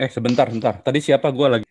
[0.00, 0.80] Eh sebentar, sebentar.
[0.80, 1.66] Tadi siapa gue lagi?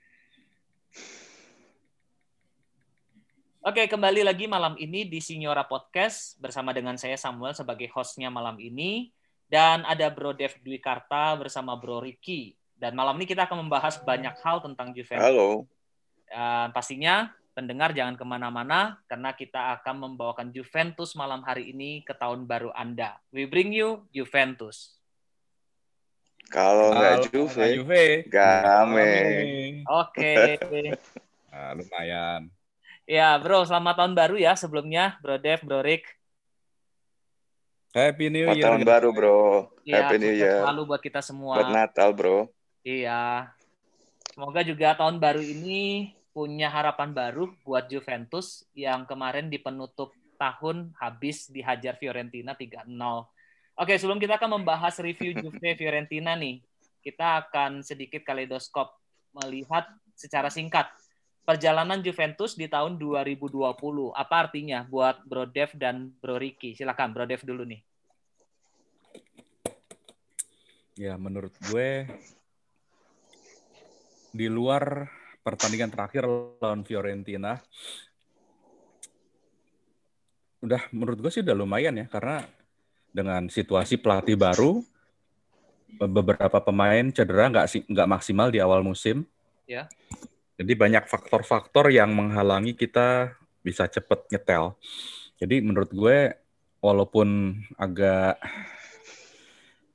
[3.65, 8.61] Oke, kembali lagi malam ini di Signora Podcast bersama dengan saya Samuel sebagai hostnya malam
[8.61, 9.09] ini.
[9.49, 12.53] Dan ada Bro Dev Dwi Karta bersama Bro Ricky.
[12.77, 15.25] Dan malam ini kita akan membahas banyak hal tentang Juventus.
[15.25, 15.65] Halo.
[16.29, 22.13] Dan pastinya pendengar jangan ke mana-mana karena kita akan membawakan Juventus malam hari ini ke
[22.13, 23.17] tahun baru Anda.
[23.33, 25.00] We bring you Juventus.
[26.51, 28.05] Kalau nggak Juve, nggak Juve.
[28.27, 29.87] Game.
[29.87, 30.59] Oke.
[31.47, 32.51] Nah, lumayan.
[33.07, 36.11] ya, Bro, selamat tahun baru ya sebelumnya, Bro Dev, Bro Rick.
[37.95, 38.67] Happy New Selamat Year.
[38.67, 39.39] tahun baru, bro.
[39.83, 40.63] Ya, Happy New Year.
[40.63, 41.59] Selalu buat kita semua.
[41.59, 42.47] Buat Natal, bro.
[42.87, 43.51] Iya.
[44.31, 50.95] Semoga juga tahun baru ini punya harapan baru buat Juventus yang kemarin di penutup tahun
[50.95, 52.87] habis dihajar Fiorentina 3-0.
[53.81, 56.61] Oke, sebelum kita akan membahas review Juve Fiorentina nih,
[57.01, 58.93] kita akan sedikit kaleidoskop
[59.41, 60.85] melihat secara singkat
[61.41, 63.57] perjalanan Juventus di tahun 2020.
[64.13, 66.77] Apa artinya buat Bro Dev dan Bro Ricky?
[66.77, 67.81] Silakan Bro Dev dulu nih.
[71.01, 72.05] Ya, menurut gue
[74.29, 75.09] di luar
[75.41, 77.57] pertandingan terakhir lawan Fiorentina,
[80.61, 82.60] udah menurut gue sih udah lumayan ya karena
[83.11, 84.83] dengan situasi pelatih baru,
[85.99, 89.27] beberapa pemain cedera nggak sih nggak maksimal di awal musim.
[89.67, 89.91] Ya.
[90.55, 94.77] Jadi banyak faktor-faktor yang menghalangi kita bisa cepet nyetel.
[95.41, 96.37] Jadi menurut gue
[96.81, 98.37] walaupun agak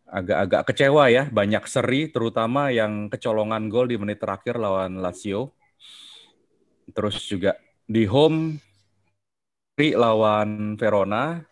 [0.07, 5.55] agak-agak kecewa ya, banyak seri terutama yang kecolongan gol di menit terakhir lawan Lazio.
[6.95, 8.63] Terus juga di home
[9.77, 11.43] lawan Verona.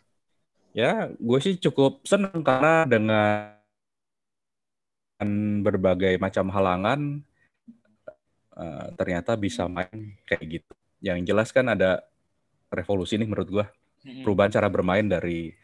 [0.74, 3.54] Ya, gue sih cukup seneng karena dengan
[5.62, 7.22] berbagai macam halangan
[8.58, 10.72] eh, ternyata bisa main kayak gitu.
[10.98, 12.02] Yang jelas kan ada
[12.74, 13.66] revolusi nih menurut gue
[14.26, 15.54] perubahan cara bermain dari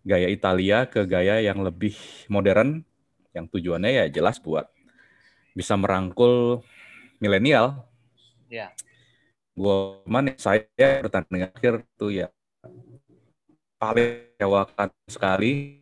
[0.00, 1.92] gaya Italia ke gaya yang lebih
[2.32, 2.80] modern
[3.36, 4.72] yang tujuannya ya jelas buat
[5.52, 6.64] bisa merangkul
[7.20, 7.84] milenial.
[8.48, 8.72] Ya.
[9.52, 10.64] Gue mana saya
[11.04, 12.32] pertandingan akhir tuh ya
[13.80, 15.80] paling kecewakan sekali.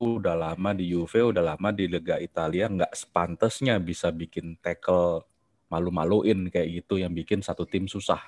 [0.00, 5.24] Udah lama di Juve, udah lama di Liga Italia, nggak sepantasnya bisa bikin tackle
[5.72, 8.20] malu-maluin kayak gitu yang bikin satu tim susah.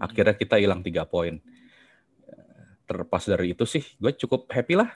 [0.00, 1.40] Akhirnya kita hilang tiga poin.
[2.84, 4.92] Terlepas dari itu sih, gue cukup happy lah.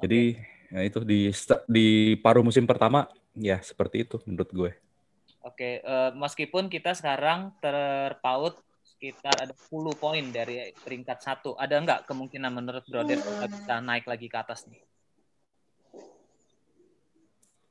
[0.00, 0.40] Jadi
[0.72, 1.28] ya itu di
[1.68, 3.04] di paruh musim pertama
[3.36, 4.72] ya seperti itu menurut gue.
[5.40, 12.04] Oke, eh, meskipun kita sekarang terpaut sekitar ada 10 poin dari peringkat satu, ada nggak
[12.04, 14.84] kemungkinan menurut Brother kita bisa naik lagi ke atas nih?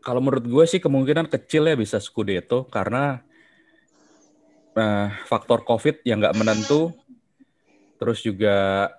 [0.01, 3.21] Kalau menurut gue sih kemungkinan kecil ya bisa Scudetto karena
[4.73, 6.89] eh, faktor COVID yang nggak menentu,
[8.01, 8.89] terus juga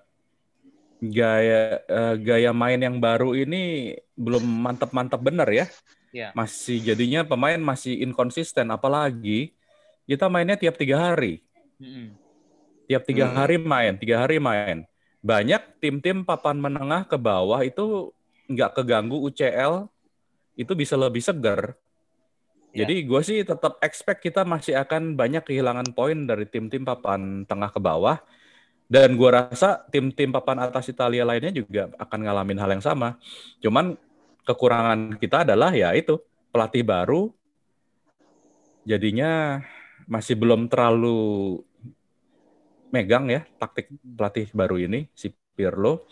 [1.03, 5.67] gaya eh, gaya main yang baru ini belum mantap-mantap bener ya.
[6.11, 6.35] Iya.
[6.35, 9.55] Masih jadinya pemain masih inkonsisten, apalagi
[10.03, 11.39] kita mainnya tiap tiga hari.
[11.79, 12.15] Mm-mm.
[12.91, 13.35] Tiap tiga Hmm.
[13.39, 14.83] hari main, tiga hari main.
[15.23, 18.11] Banyak tim-tim papan menengah ke bawah itu
[18.51, 19.87] nggak keganggu UCL,
[20.59, 21.79] itu bisa lebih segar.
[22.75, 22.83] Ya.
[22.83, 27.71] Jadi gue sih tetap expect kita masih akan banyak kehilangan poin dari tim-tim papan tengah
[27.71, 28.19] ke bawah.
[28.91, 33.15] Dan gue rasa tim-tim papan atas Italia lainnya juga akan ngalamin hal yang sama.
[33.63, 33.95] Cuman
[34.51, 36.19] kekurangan kita adalah ya itu
[36.51, 37.31] pelatih baru,
[38.83, 39.63] jadinya
[40.11, 41.61] masih belum terlalu
[42.91, 46.03] megang ya taktik pelatih baru ini si Pirlo.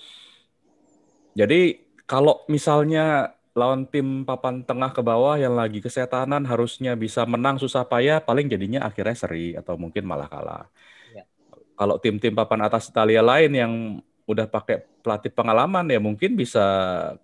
[1.36, 7.60] Jadi kalau misalnya lawan tim papan tengah ke bawah yang lagi kesetanan harusnya bisa menang
[7.60, 10.66] susah payah paling jadinya akhirnya seri atau mungkin malah kalah.
[11.12, 11.28] Ya.
[11.76, 13.74] Kalau tim-tim papan atas Italia lain yang
[14.30, 16.62] udah pakai pelatih pengalaman ya mungkin bisa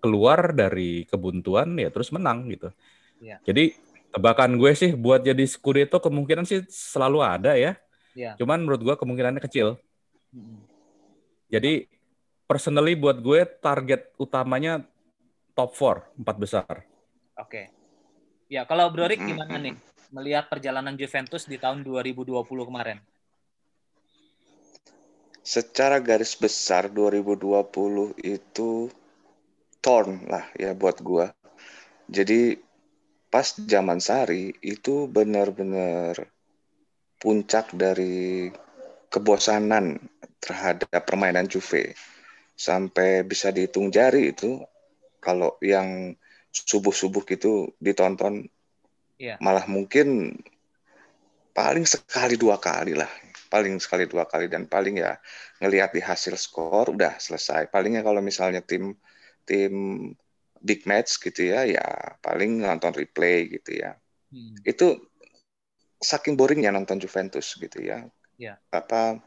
[0.01, 2.73] keluar dari kebuntuan ya terus menang gitu.
[3.21, 3.37] Ya.
[3.45, 3.77] Jadi
[4.09, 7.77] tebakan gue sih buat jadi Scudetto kemungkinan sih selalu ada ya.
[8.17, 8.33] Ya.
[8.41, 9.77] Cuman menurut gue kemungkinannya kecil.
[11.53, 11.85] Jadi
[12.49, 14.81] personally buat gue target utamanya
[15.53, 16.73] top 4, empat besar.
[17.37, 17.69] Oke.
[18.49, 19.77] Ya, kalau Bro Rick gimana nih
[20.09, 22.97] melihat perjalanan Juventus di tahun 2020 kemarin?
[25.45, 28.89] Secara garis besar 2020 itu
[29.77, 31.29] torn lah ya buat gua.
[32.09, 32.57] Jadi
[33.29, 36.17] pas zaman Sari itu benar-benar
[37.21, 38.49] puncak dari
[39.13, 40.01] kebosanan
[40.41, 41.93] terhadap permainan Juve.
[42.57, 44.65] Sampai bisa dihitung jari itu
[45.21, 46.17] kalau yang
[46.49, 48.49] subuh-subuh gitu ditonton
[49.15, 49.39] Iya.
[49.39, 50.35] malah mungkin
[51.55, 53.07] paling sekali dua kali lah
[53.55, 55.15] paling sekali dua kali dan paling ya
[55.63, 58.83] ngelihat di hasil skor udah selesai palingnya kalau misalnya tim
[59.47, 59.73] tim
[60.59, 61.85] big match gitu ya ya
[62.19, 63.95] paling nonton replay gitu ya
[64.33, 64.57] Hmm.
[64.67, 64.99] itu
[66.03, 68.03] saking boringnya nonton Juventus gitu ya
[68.35, 68.59] Ya.
[68.75, 69.23] apa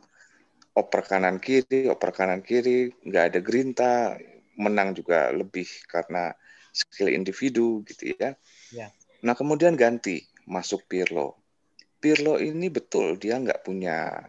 [0.76, 3.94] oper kanan kiri oper kanan kiri nggak ada grinta
[4.60, 6.36] menang juga lebih karena
[6.76, 8.36] skill individu gitu ya
[8.68, 8.92] Ya.
[9.24, 11.37] nah kemudian ganti masuk Pirlo
[11.98, 14.22] Pirlo ini betul dia nggak punya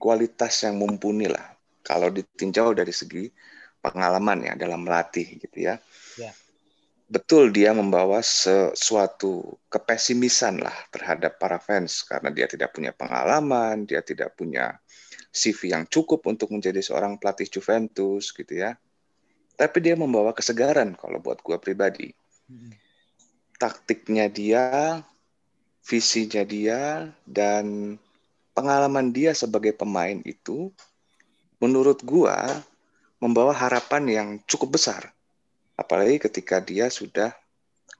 [0.00, 1.52] kualitas yang mumpuni lah
[1.84, 3.28] kalau ditinjau dari segi
[3.82, 5.76] pengalaman ya dalam melatih gitu ya.
[6.16, 6.32] Ya.
[7.12, 14.00] Betul dia membawa sesuatu kepesimisan lah terhadap para fans karena dia tidak punya pengalaman, dia
[14.00, 14.80] tidak punya
[15.28, 18.80] CV yang cukup untuk menjadi seorang pelatih Juventus gitu ya.
[19.60, 22.16] Tapi dia membawa kesegaran kalau buat gua pribadi.
[23.60, 25.04] Taktiknya dia,
[25.82, 27.96] visinya dia, dan
[28.54, 30.70] pengalaman dia sebagai pemain itu
[31.58, 32.62] menurut gua
[33.22, 35.14] membawa harapan yang cukup besar.
[35.78, 37.30] Apalagi ketika dia sudah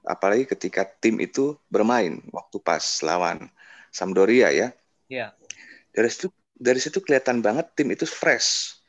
[0.03, 3.47] apalagi ketika tim itu bermain waktu pas lawan
[3.87, 4.67] Sampdoria ya.
[5.07, 5.31] Ya.
[5.95, 6.27] Dari situ
[6.59, 8.79] dari situ kelihatan banget tim itu fresh.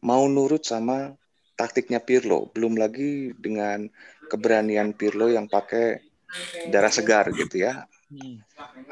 [0.00, 1.16] Mau nurut sama
[1.56, 3.88] taktiknya Pirlo, belum lagi dengan
[4.28, 6.00] keberanian Pirlo yang pakai
[6.68, 7.86] darah segar gitu ya.
[8.14, 8.38] Hmm.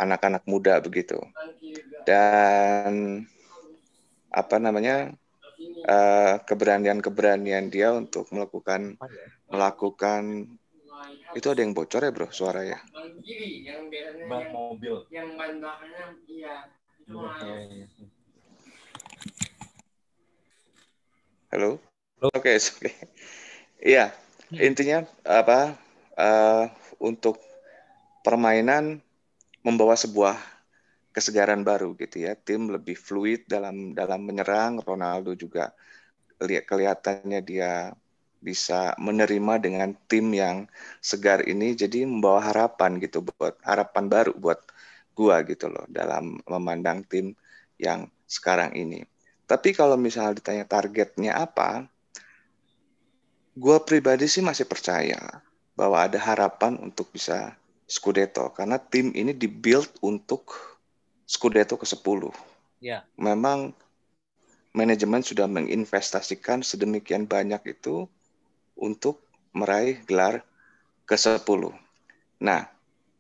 [0.03, 1.19] Anak-anak muda begitu.
[2.07, 3.25] Dan
[4.33, 5.13] apa namanya?
[5.87, 8.95] eh, keberanian-keberanian dia untuk melakukan
[9.53, 10.23] melakukan
[11.35, 12.79] itu ada yang bocor ya bro suara ya
[14.29, 14.95] Ban mobil.
[15.11, 16.57] yang ban belakangnya iya
[17.11, 17.87] Iya, iya.
[21.53, 21.71] halo
[22.23, 22.91] oke oke
[23.83, 24.07] iya
[24.53, 24.61] Hmm.
[24.69, 25.73] intinya apa
[26.21, 26.65] eh,
[27.01, 27.41] untuk
[28.21, 29.01] permainan
[29.63, 30.39] membawa sebuah
[31.13, 35.71] kesegaran baru gitu ya tim lebih fluid dalam dalam menyerang Ronaldo juga
[36.43, 37.93] lihat kelihatannya dia
[38.43, 40.67] bisa menerima dengan tim yang
[40.99, 44.59] segar ini jadi membawa harapan gitu buat harapan baru buat
[45.15, 47.39] gua gitu loh dalam memandang tim
[47.79, 49.07] yang sekarang ini.
[49.47, 51.87] Tapi kalau misalnya ditanya targetnya apa,
[53.55, 55.21] gua pribadi sih masih percaya
[55.79, 57.55] bahwa ada harapan untuk bisa
[57.93, 60.57] Scudetto karena tim ini dibuild untuk
[61.29, 62.33] Scudetto ke-10.
[62.81, 63.05] Ya.
[63.21, 63.77] Memang
[64.73, 68.09] manajemen sudah menginvestasikan sedemikian banyak itu
[68.81, 69.21] untuk
[69.53, 70.41] meraih gelar
[71.05, 71.69] ke-10.
[72.41, 72.65] Nah,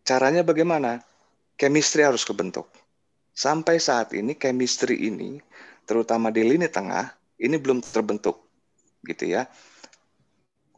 [0.08, 1.04] caranya bagaimana?
[1.60, 2.72] Chemistry harus kebentuk.
[3.36, 5.36] Sampai saat ini chemistry ini
[5.84, 8.48] terutama di lini tengah ini belum terbentuk
[9.04, 9.44] gitu ya.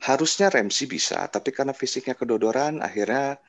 [0.02, 3.40] Harusnya Ramsey bisa, tapi karena fisiknya kedodoran akhirnya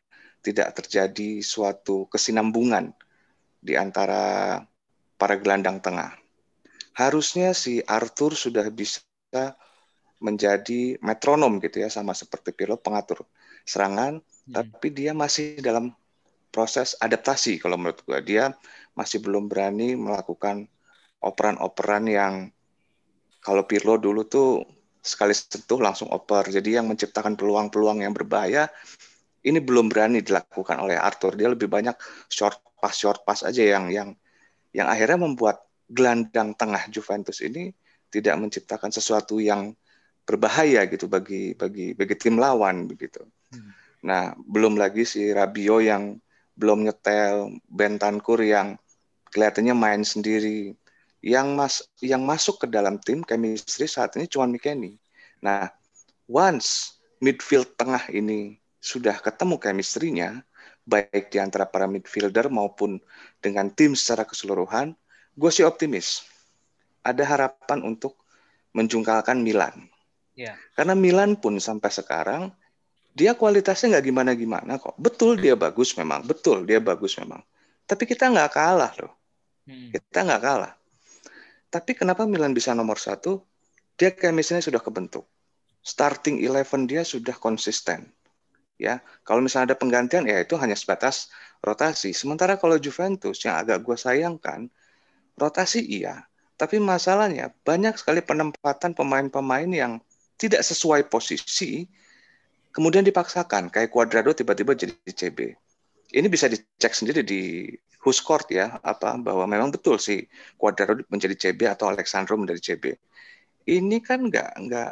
[0.45, 2.93] tidak terjadi suatu kesinambungan
[3.57, 4.61] di antara
[5.17, 6.13] para gelandang tengah.
[6.93, 9.01] Harusnya si Arthur sudah bisa
[10.21, 13.25] menjadi metronom gitu ya sama seperti Pirlo pengatur
[13.65, 14.53] serangan, Hmm.
[14.53, 15.89] tapi dia masih dalam
[16.53, 18.21] proses adaptasi kalau menurut gua.
[18.21, 18.53] Dia
[18.93, 20.69] masih belum berani melakukan
[21.19, 22.33] operan-operan yang
[23.41, 24.61] kalau Pirlo dulu tuh
[25.01, 26.49] sekali sentuh langsung oper.
[26.49, 28.69] Jadi yang menciptakan peluang-peluang yang berbahaya
[29.45, 31.37] ini belum berani dilakukan oleh Arthur.
[31.37, 31.93] Dia lebih banyak
[32.27, 34.09] short pass short pass aja yang yang
[34.73, 37.69] yang akhirnya membuat gelandang tengah Juventus ini
[38.09, 39.77] tidak menciptakan sesuatu yang
[40.25, 43.21] berbahaya gitu bagi bagi bagi tim lawan begitu.
[43.53, 43.71] Hmm.
[44.05, 46.17] Nah, belum lagi si Rabio yang
[46.57, 48.77] belum nyetel, Bentancur yang
[49.29, 50.73] kelihatannya main sendiri.
[51.25, 51.75] Yang mas
[52.05, 54.97] yang masuk ke dalam tim chemistry saat ini cuma McKennie.
[55.41, 55.69] Nah,
[56.29, 60.45] once midfield tengah ini sudah ketemu chemistry-nya,
[60.85, 63.01] baik di antara para midfielder maupun
[63.41, 64.93] dengan tim secara keseluruhan,
[65.33, 66.21] gue sih optimis.
[67.01, 68.21] Ada harapan untuk
[68.77, 69.89] menjungkalkan Milan.
[70.37, 70.53] Ya.
[70.77, 72.53] Karena Milan pun sampai sekarang
[73.17, 74.93] dia kualitasnya nggak gimana-gimana kok.
[75.01, 77.41] Betul dia bagus memang, betul dia bagus memang.
[77.89, 79.13] Tapi kita nggak kalah loh,
[79.65, 79.89] Hmm.
[79.89, 80.73] kita nggak kalah.
[81.73, 83.41] Tapi kenapa Milan bisa nomor satu?
[83.97, 85.25] Dia chemistry sudah kebentuk.
[85.81, 88.14] Starting eleven dia sudah konsisten.
[88.75, 91.31] Ya, kalau misalnya ada penggantian ya itu hanya sebatas
[91.63, 92.11] rotasi.
[92.11, 94.67] Sementara kalau Juventus yang agak gue sayangkan,
[95.39, 96.27] rotasi iya,
[96.59, 99.93] tapi masalahnya banyak sekali penempatan pemain-pemain yang
[100.35, 101.87] tidak sesuai posisi,
[102.75, 103.71] kemudian dipaksakan.
[103.71, 105.39] Kayak Cuadrado tiba-tiba jadi CB.
[106.15, 107.71] Ini bisa dicek sendiri di
[108.03, 110.23] Huskort ya, apa bahwa memang betul sih
[110.59, 112.83] Cuadrado menjadi CB atau Alexandro menjadi CB.
[113.65, 114.91] Ini kan nggak nggak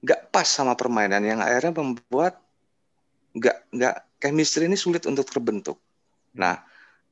[0.00, 2.40] nggak pas sama permainan yang akhirnya membuat
[3.36, 5.78] nggak nggak chemistry ini sulit untuk terbentuk.
[6.36, 6.60] Nah,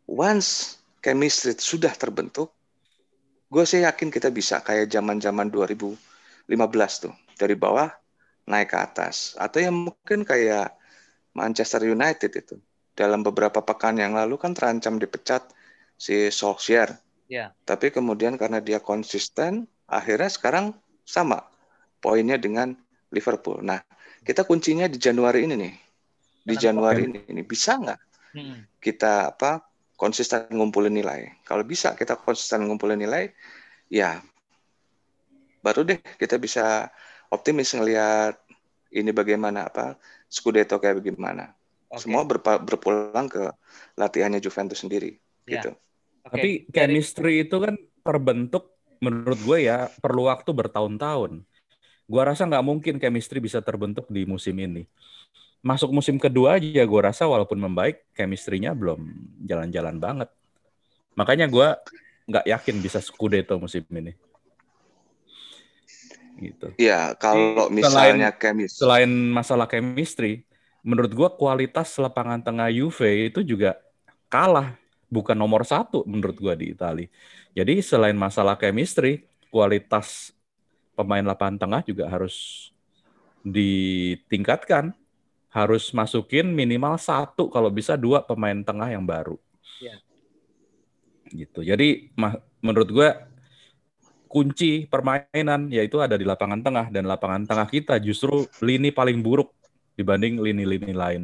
[0.06, 2.52] once chemistry sudah terbentuk,
[3.48, 7.88] gue sih yakin kita bisa kayak zaman-zaman 2015 tuh dari bawah
[8.48, 10.72] naik ke atas atau yang mungkin kayak
[11.36, 12.56] Manchester United itu
[12.98, 15.46] dalam beberapa pekan yang lalu kan terancam dipecat
[15.94, 16.98] si Solskjaer.
[17.28, 17.52] Ya.
[17.62, 20.72] Tapi kemudian karena dia konsisten, akhirnya sekarang
[21.04, 21.44] sama
[22.00, 22.74] poinnya dengan
[23.12, 23.60] Liverpool.
[23.60, 23.84] Nah,
[24.24, 25.74] kita kuncinya di Januari ini nih.
[26.48, 28.64] Di Januari ini, ini bisa nggak Hmm.
[28.80, 29.64] kita apa
[29.96, 31.40] konsisten ngumpulin nilai?
[31.44, 33.32] Kalau bisa kita konsisten ngumpulin nilai,
[33.92, 34.20] ya
[35.60, 36.88] baru deh kita bisa
[37.28, 38.40] optimis ngelihat
[38.94, 41.52] ini bagaimana apa Scudetto kayak bagaimana.
[41.88, 42.04] Oke.
[42.04, 43.48] Semua berpa- berpulang ke
[43.96, 45.16] latihannya Juventus sendiri
[45.48, 45.60] Ya.
[45.60, 45.70] gitu.
[46.24, 46.32] Oke.
[46.32, 51.44] Tapi chemistry itu kan terbentuk menurut gue ya perlu waktu bertahun-tahun.
[52.08, 54.88] Gua rasa nggak mungkin chemistry bisa terbentuk di musim ini.
[55.68, 59.04] Masuk musim kedua aja gue rasa walaupun membaik, chemistry-nya belum
[59.44, 60.32] jalan-jalan banget.
[61.18, 61.76] Makanya gua
[62.30, 64.14] nggak yakin bisa Scudetto musim ini.
[66.38, 66.78] Gitu.
[66.78, 70.46] Ya, kalau Selain- misalnya chemistry Selain masalah chemistry,
[70.86, 73.74] menurut gua kualitas lapangan tengah Juve itu juga
[74.30, 74.78] kalah,
[75.10, 77.10] bukan nomor satu menurut gua di Italia.
[77.52, 80.30] Jadi selain masalah chemistry, kualitas
[80.94, 82.70] pemain lapangan tengah juga harus
[83.42, 84.94] ditingkatkan.
[85.48, 89.40] Harus masukin minimal satu, kalau bisa dua pemain tengah yang baru.
[89.80, 89.96] Iya.
[91.32, 91.60] Gitu.
[91.64, 92.12] Jadi
[92.60, 93.28] menurut gua
[94.28, 99.56] kunci permainan yaitu ada di lapangan tengah dan lapangan tengah kita justru lini paling buruk
[99.96, 101.22] dibanding lini-lini lain.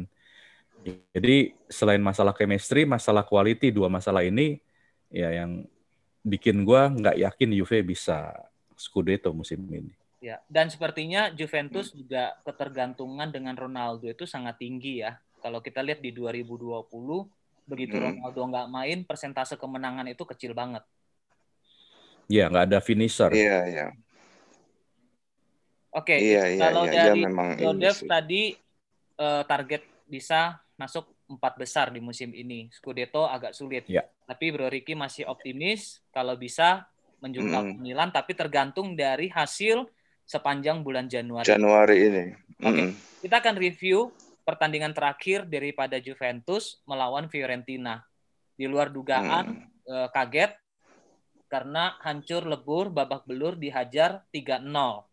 [1.13, 4.57] Jadi selain masalah chemistry, masalah quality dua masalah ini
[5.09, 5.65] ya yang
[6.25, 8.33] bikin gua nggak yakin Juve bisa
[8.73, 9.93] Scudetto musim ini.
[10.25, 15.21] Ya, dan sepertinya Juventus juga ketergantungan dengan Ronaldo itu sangat tinggi ya.
[15.37, 17.29] Kalau kita lihat di 2020,
[17.69, 18.09] begitu Hmm.
[18.09, 20.81] Ronaldo nggak main, persentase kemenangan itu kecil banget.
[22.25, 23.29] Ya nggak ada finisher.
[23.29, 23.87] Iya, iya.
[25.93, 26.93] Oke, Iya, iya, kalau iya.
[26.97, 28.43] Ya dari memang ini Jodev tadi
[29.21, 32.73] eh, target bisa masuk empat besar di musim ini.
[32.73, 33.85] Scudetto agak sulit.
[33.85, 34.09] Ya.
[34.25, 36.89] Tapi Bro Ricky masih optimis kalau bisa
[37.21, 37.77] menjungkal Mm.
[37.77, 39.85] Milan, tapi tergantung dari hasil
[40.25, 41.45] sepanjang bulan Januari.
[41.45, 42.23] Januari ini.
[42.59, 42.65] Oke.
[42.65, 42.89] Mm-mm.
[43.21, 44.09] Kita akan review
[44.45, 48.05] pertandingan terakhir daripada Juventus melawan Fiorentina.
[48.57, 49.89] Di luar dugaan, Mm.
[49.89, 50.51] eh, kaget
[51.45, 55.05] karena hancur lebur, babak belur dihajar 3-0.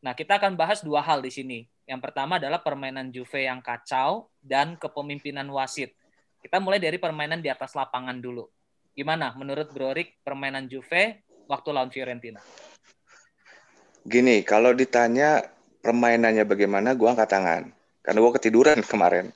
[0.00, 1.58] Nah, kita akan bahas dua hal di sini.
[1.86, 5.92] Yang pertama adalah permainan Juve yang kacau dan kepemimpinan wasit.
[6.40, 8.48] Kita mulai dari permainan di atas lapangan dulu.
[8.96, 12.40] Gimana menurut Bro Rick permainan Juve waktu lawan Fiorentina?
[14.06, 15.44] Gini, kalau ditanya
[15.84, 17.62] permainannya bagaimana, gua angkat tangan.
[18.00, 19.32] Karena gua ketiduran kemarin.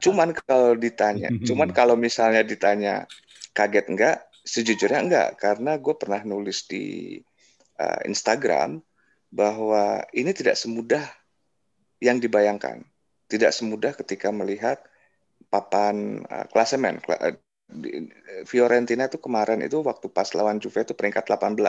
[0.00, 3.04] Cuman kalau ditanya, cuman kalau misalnya ditanya
[3.52, 4.16] kaget enggak,
[4.48, 5.28] sejujurnya enggak.
[5.36, 7.18] Karena gue pernah nulis di
[7.76, 8.80] uh, Instagram
[9.28, 11.04] bahwa ini tidak semudah
[12.00, 12.80] yang dibayangkan.
[13.28, 14.80] Tidak semudah ketika melihat
[15.52, 17.04] papan uh, klasemen.
[17.04, 17.36] Kla-
[17.68, 18.08] di-
[18.48, 21.60] Fiorentina itu kemarin itu waktu pas lawan Juve itu peringkat 18.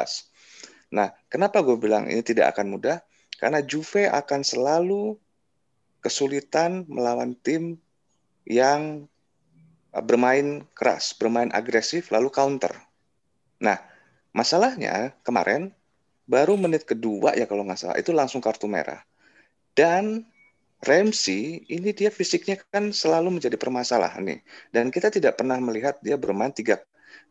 [0.89, 2.97] Nah, kenapa gue bilang ini tidak akan mudah?
[3.37, 5.15] Karena Juve akan selalu
[6.01, 7.77] kesulitan melawan tim
[8.47, 9.05] yang
[9.93, 12.73] uh, bermain keras, bermain agresif, lalu counter.
[13.61, 13.77] Nah,
[14.33, 15.71] masalahnya kemarin
[16.29, 19.01] baru menit kedua ya kalau nggak salah itu langsung kartu merah.
[19.77, 20.25] Dan
[20.79, 24.39] Ramsey ini dia fisiknya kan selalu menjadi permasalahan nih.
[24.71, 26.79] Dan kita tidak pernah melihat dia bermain tiga,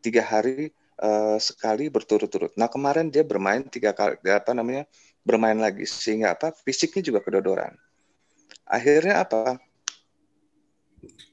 [0.05, 2.53] tiga hari eh, sekali berturut-turut.
[2.59, 4.83] Nah kemarin dia bermain tiga kali apa namanya
[5.23, 7.75] bermain lagi sehingga apa fisiknya juga kedodoran.
[8.67, 9.57] Akhirnya apa?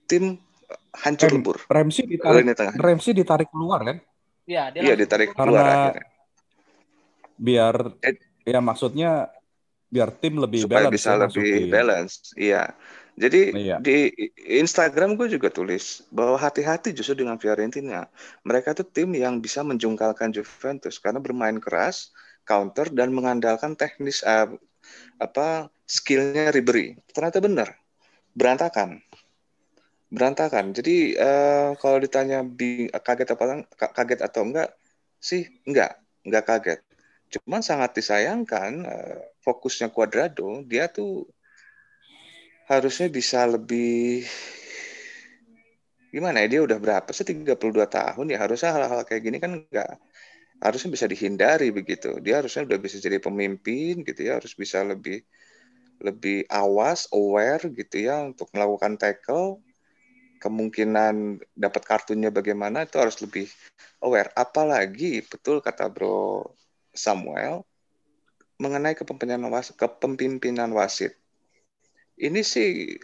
[0.06, 0.38] Tim
[0.94, 1.56] hancur Rem- lebur.
[1.66, 2.46] Ramsey ditarik.
[2.78, 3.96] Ramsey ditarik keluar kan?
[4.46, 6.06] Ya, dia Iya langsung- ditarik Karena- keluar akhirnya
[7.37, 8.14] Biar Eh.
[8.49, 9.11] ya maksudnya
[9.87, 11.71] biar tim lebih supaya balance bisa ya lebih masukin.
[11.71, 12.14] balance.
[12.35, 12.62] Iya.
[13.16, 13.76] Jadi Iya.
[13.81, 14.12] di
[14.61, 18.05] Instagram gue juga tulis bahwa hati-hati justru dengan Fiorentina.
[18.45, 22.12] Mereka tuh tim yang bisa menjungkalkan Juventus karena bermain keras,
[22.45, 24.52] counter dan mengandalkan teknis eh,
[25.16, 27.00] apa skillnya Ribery.
[27.09, 27.69] Ternyata benar,
[28.37, 29.00] berantakan,
[30.12, 30.76] berantakan.
[30.76, 33.64] Jadi eh, kalau ditanya bi- kaget apa
[33.97, 34.76] kaget atau enggak
[35.16, 36.81] sih enggak, enggak kaget.
[37.33, 41.31] Cuman sangat disayangkan eh, fokusnya Cuadrado, dia tuh
[42.67, 44.26] harusnya bisa lebih
[46.11, 50.03] gimana ya dia udah berapa sih 32 tahun ya harusnya hal-hal kayak gini kan enggak
[50.59, 55.23] harusnya bisa dihindari begitu dia harusnya udah bisa jadi pemimpin gitu ya harus bisa lebih
[56.00, 59.61] lebih awas, aware gitu ya untuk melakukan tackle.
[60.37, 63.49] Kemungkinan dapat kartunya bagaimana itu harus lebih
[64.05, 64.29] aware.
[64.37, 66.53] Apalagi betul kata Bro
[66.93, 67.65] Samuel
[68.57, 71.13] mengenai kepemimpinan wasit, kepemimpinan wasit.
[72.17, 72.97] Ini sih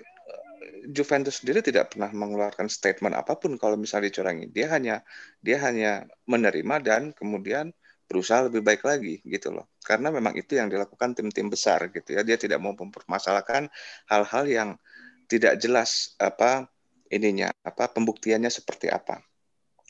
[0.89, 4.51] Juventus sendiri tidak pernah mengeluarkan statement apa pun kalau misalnya dicurangi.
[4.51, 5.05] Dia hanya
[5.39, 7.71] dia hanya menerima dan kemudian
[8.11, 9.71] berusaha lebih baik lagi gitu loh.
[9.85, 12.27] Karena memang itu yang dilakukan tim-tim besar gitu ya.
[12.27, 13.71] Dia tidak mau mempermasalahkan
[14.11, 14.71] hal-hal yang
[15.31, 16.67] tidak jelas apa
[17.09, 19.23] ininya, apa pembuktiannya seperti apa.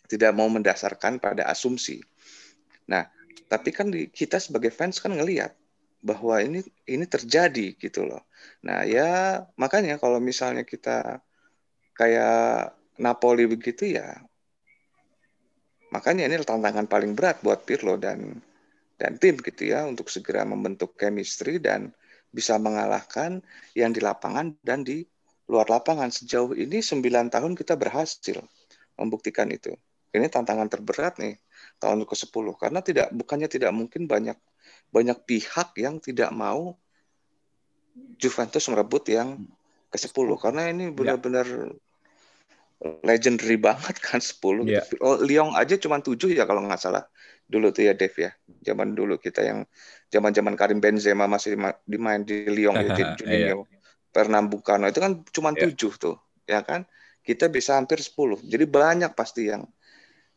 [0.06, 2.02] Tidak mau mendasarkan pada asumsi.
[2.90, 3.06] Nah,
[3.52, 5.52] tapi kan kita sebagai fans kan ngelihat
[6.00, 8.24] bahwa ini ini terjadi gitu loh.
[8.64, 11.20] Nah ya makanya kalau misalnya kita
[11.92, 14.24] kayak Napoli begitu ya,
[15.92, 18.40] makanya ini tantangan paling berat buat Pirlo dan
[18.96, 21.92] dan tim gitu ya untuk segera membentuk chemistry dan
[22.32, 23.44] bisa mengalahkan
[23.76, 25.04] yang di lapangan dan di
[25.44, 28.40] luar lapangan sejauh ini 9 tahun kita berhasil
[28.96, 29.76] membuktikan itu.
[30.12, 31.36] Ini tantangan terberat nih
[31.82, 34.38] tahun ke-10 karena tidak bukannya tidak mungkin banyak
[34.94, 36.78] banyak pihak yang tidak mau
[38.16, 39.42] Juventus merebut yang
[39.92, 40.92] ke-10 karena ini ya.
[40.94, 42.88] benar-benar ya.
[43.04, 44.82] legendary banget kan 10 ya.
[45.02, 47.04] Oh, Lyon aja cuma 7 ya kalau nggak salah
[47.52, 48.32] dulu tuh ya Dev ya.
[48.64, 49.68] Zaman dulu kita yang
[50.08, 53.68] zaman-zaman Karim Benzema masih dimain di Lyon ya Juninho.
[53.68, 53.78] Ya.
[54.12, 55.68] Pernambucano itu kan cuma ya.
[55.68, 56.16] 7 tuh,
[56.48, 56.84] ya kan?
[57.24, 58.44] Kita bisa hampir 10.
[58.44, 59.64] Jadi banyak pasti yang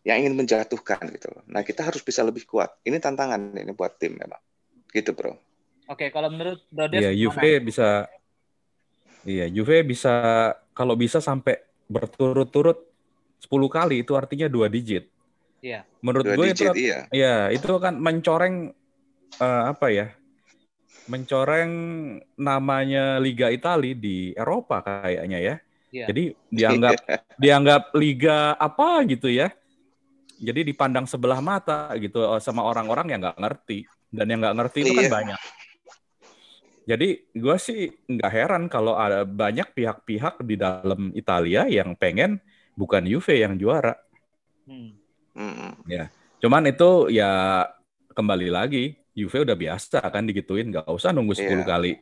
[0.06, 1.34] yang ingin menjatuhkan gitu.
[1.50, 2.78] Nah kita harus bisa lebih kuat.
[2.86, 4.40] Ini tantangan ini buat tim memang.
[4.94, 5.34] Gitu bro.
[5.90, 8.06] Oke kalau menurut Bro Iya Juve bisa.
[9.26, 10.14] Iya Juve bisa
[10.78, 11.58] kalau bisa sampai
[11.90, 12.86] berturut-turut
[13.42, 15.10] 10 kali itu artinya dua digit.
[15.66, 15.82] Iya.
[16.06, 17.00] Menurut gue digit, itu iya.
[17.10, 18.70] iya itu kan mencoreng
[19.42, 20.08] uh, apa ya?
[21.10, 21.72] Mencoreng
[22.38, 25.56] namanya Liga Italia di Eropa kayaknya ya.
[25.90, 26.06] Iya.
[26.14, 26.94] Jadi dianggap
[27.42, 29.50] dianggap liga apa gitu ya
[30.40, 34.80] jadi dipandang sebelah mata gitu eh, sama orang-orang yang nggak ngerti dan yang nggak ngerti
[34.84, 35.14] itu kan iya.
[35.14, 35.42] banyak.
[36.86, 42.38] Jadi gue sih nggak heran kalau ada banyak pihak-pihak di dalam Italia yang pengen
[42.78, 43.98] bukan Juve yang juara.
[44.70, 44.94] Hmm.
[45.90, 47.66] Ya, cuman itu ya
[48.14, 51.64] kembali lagi Juve udah biasa kan digituin, nggak usah nunggu 10 yeah.
[51.66, 51.94] kali.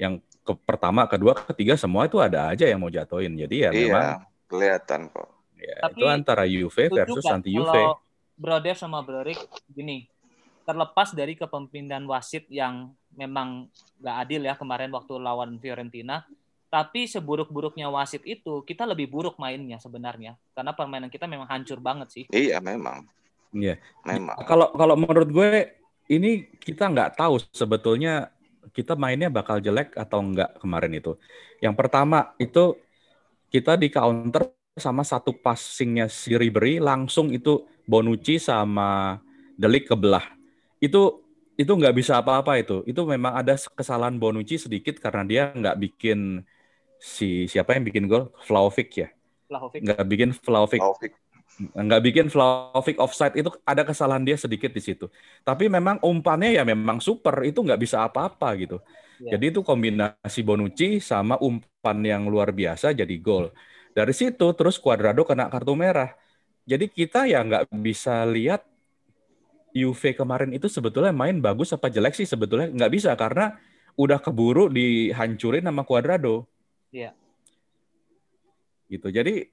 [0.00, 0.14] Yang
[0.44, 3.36] ke pertama, kedua, ketiga semua itu ada aja yang mau jatuhin.
[3.38, 4.08] Jadi ya iya, memang
[4.50, 5.33] kelihatan kok.
[5.64, 7.72] Ya, Tapi itu antara Juve versus kan, anti Juve.
[7.72, 7.96] Kalau
[8.36, 9.40] Bro Dev sama Bro Rick
[9.72, 10.04] gini,
[10.68, 13.72] terlepas dari kepemimpinan wasit yang memang
[14.02, 16.26] nggak adil ya kemarin waktu lawan Fiorentina,
[16.68, 22.08] tapi seburuk-buruknya wasit itu kita lebih buruk mainnya sebenarnya karena permainan kita memang hancur banget
[22.10, 22.24] sih.
[22.34, 23.06] Iya memang.
[23.54, 23.78] Iya.
[24.02, 24.42] Memang.
[24.42, 25.50] Kalau kalau menurut gue
[26.10, 28.34] ini kita nggak tahu sebetulnya
[28.74, 31.14] kita mainnya bakal jelek atau enggak kemarin itu.
[31.62, 32.74] Yang pertama itu
[33.54, 39.22] kita di counter sama satu passingnya si Ribery langsung itu Bonucci sama
[39.54, 40.34] Delik kebelah.
[40.82, 41.22] Itu
[41.54, 42.82] itu nggak bisa apa-apa itu.
[42.82, 46.42] Itu memang ada kesalahan Bonucci sedikit karena dia nggak bikin
[46.98, 49.08] si siapa yang bikin gol Vlahovic ya.
[49.46, 49.80] Vlahovic.
[49.86, 50.82] Nggak bikin Vlahovic.
[50.82, 51.12] Vlahovic.
[51.54, 55.06] Nggak bikin Vlahovic offside itu ada kesalahan dia sedikit di situ.
[55.46, 58.82] Tapi memang umpannya ya memang super itu nggak bisa apa-apa gitu.
[59.22, 59.38] Yeah.
[59.38, 63.54] Jadi itu kombinasi Bonucci sama umpan yang luar biasa jadi gol.
[63.94, 66.12] Dari situ terus Cuadrado kena kartu merah.
[66.66, 68.66] Jadi kita ya nggak bisa lihat
[69.74, 73.58] UV kemarin itu sebetulnya main bagus apa jelek sih sebetulnya nggak bisa karena
[73.94, 76.46] udah keburu dihancurin sama Cuadrado.
[76.90, 77.14] Iya.
[78.90, 79.08] Gitu.
[79.14, 79.46] Jadi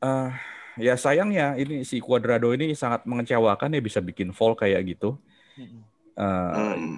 [0.00, 0.32] uh,
[0.80, 5.20] ya sayangnya ini si Cuadrado ini sangat mengecewakan ya bisa bikin fall kayak gitu.
[6.16, 6.96] Uh, hmm.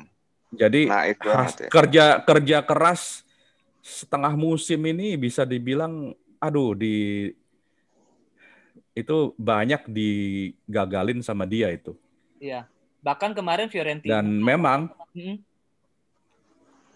[0.54, 1.46] Jadi nah, itu ya.
[1.66, 3.26] kerja kerja keras
[3.82, 7.30] setengah musim ini bisa dibilang aduh di
[8.94, 11.98] itu banyak digagalin sama dia itu.
[12.38, 12.70] Iya.
[13.02, 14.20] Bahkan kemarin Fiorentina.
[14.20, 15.36] Dan memang hmm.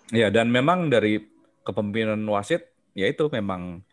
[0.08, 1.20] Ya, dan memang dari
[1.68, 2.64] kepemimpinan wasit
[2.96, 3.84] ya itu memang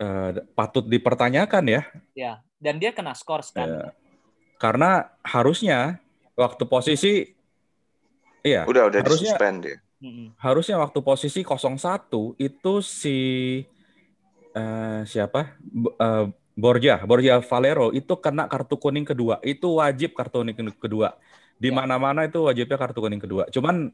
[0.00, 1.82] uh, patut dipertanyakan ya.
[2.16, 3.68] Ya, dan dia kena skor kan.
[3.68, 3.86] Ya.
[4.56, 6.00] Karena harusnya
[6.32, 7.12] waktu posisi
[8.40, 9.78] iya, udah udah harusnya, suspend dia.
[10.40, 12.08] Harusnya waktu posisi 01
[12.40, 13.18] itu si
[14.54, 15.56] uh, siapa
[16.00, 21.16] uh, Borja Borja Valero itu kena kartu kuning kedua itu wajib kartu kuning kedua
[21.56, 21.76] di ya.
[21.76, 23.90] mana-mana itu wajibnya kartu kuning kedua cuman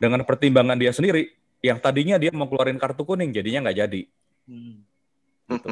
[0.00, 4.02] dengan pertimbangan dia sendiri yang tadinya dia mau keluarin kartu kuning jadinya nggak jadi
[4.48, 4.76] hmm.
[5.52, 5.68] gitu.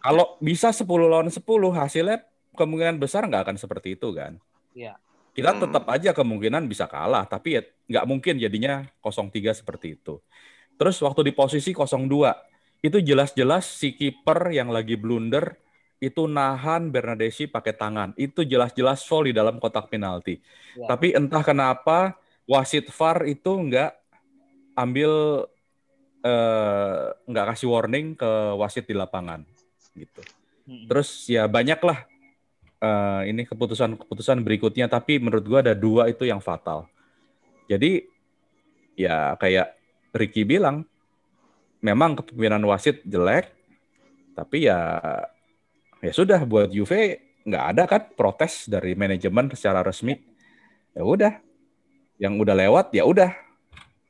[0.00, 1.40] kalau bisa 10 lawan 10
[1.76, 2.24] hasilnya
[2.56, 4.40] kemungkinan besar nggak akan seperti itu kan
[4.72, 4.96] ya
[5.36, 5.68] kita Hmm.
[5.68, 7.62] tetap aja kemungkinan bisa kalah, tapi ya
[7.92, 10.16] nggak mungkin jadinya 0-3 seperti itu.
[10.80, 12.32] Terus waktu di posisi 0-2,
[12.86, 15.58] itu jelas-jelas si kiper yang lagi blunder
[15.98, 18.12] itu nahan Bernadeschi pakai tangan.
[18.14, 20.38] Itu jelas-jelas foul di dalam kotak penalti.
[20.76, 20.92] Ya.
[20.92, 23.90] Tapi entah kenapa wasit VAR itu nggak
[24.76, 25.12] ambil
[26.20, 29.42] eh, nggak kasih warning ke wasit di lapangan
[29.96, 30.22] gitu.
[30.68, 30.86] Mm-mm.
[30.86, 31.98] Terus ya banyak lah
[32.84, 36.86] eh, ini keputusan-keputusan berikutnya, tapi menurut gua ada dua itu yang fatal.
[37.66, 38.04] Jadi
[39.00, 39.74] ya kayak
[40.12, 40.84] Ricky bilang,
[41.80, 43.52] memang kepemimpinan wasit jelek,
[44.36, 44.78] tapi ya
[46.04, 50.18] ya sudah buat Juve nggak ada kan protes dari manajemen secara resmi.
[50.96, 51.32] Ya udah,
[52.16, 53.30] yang udah lewat ya udah,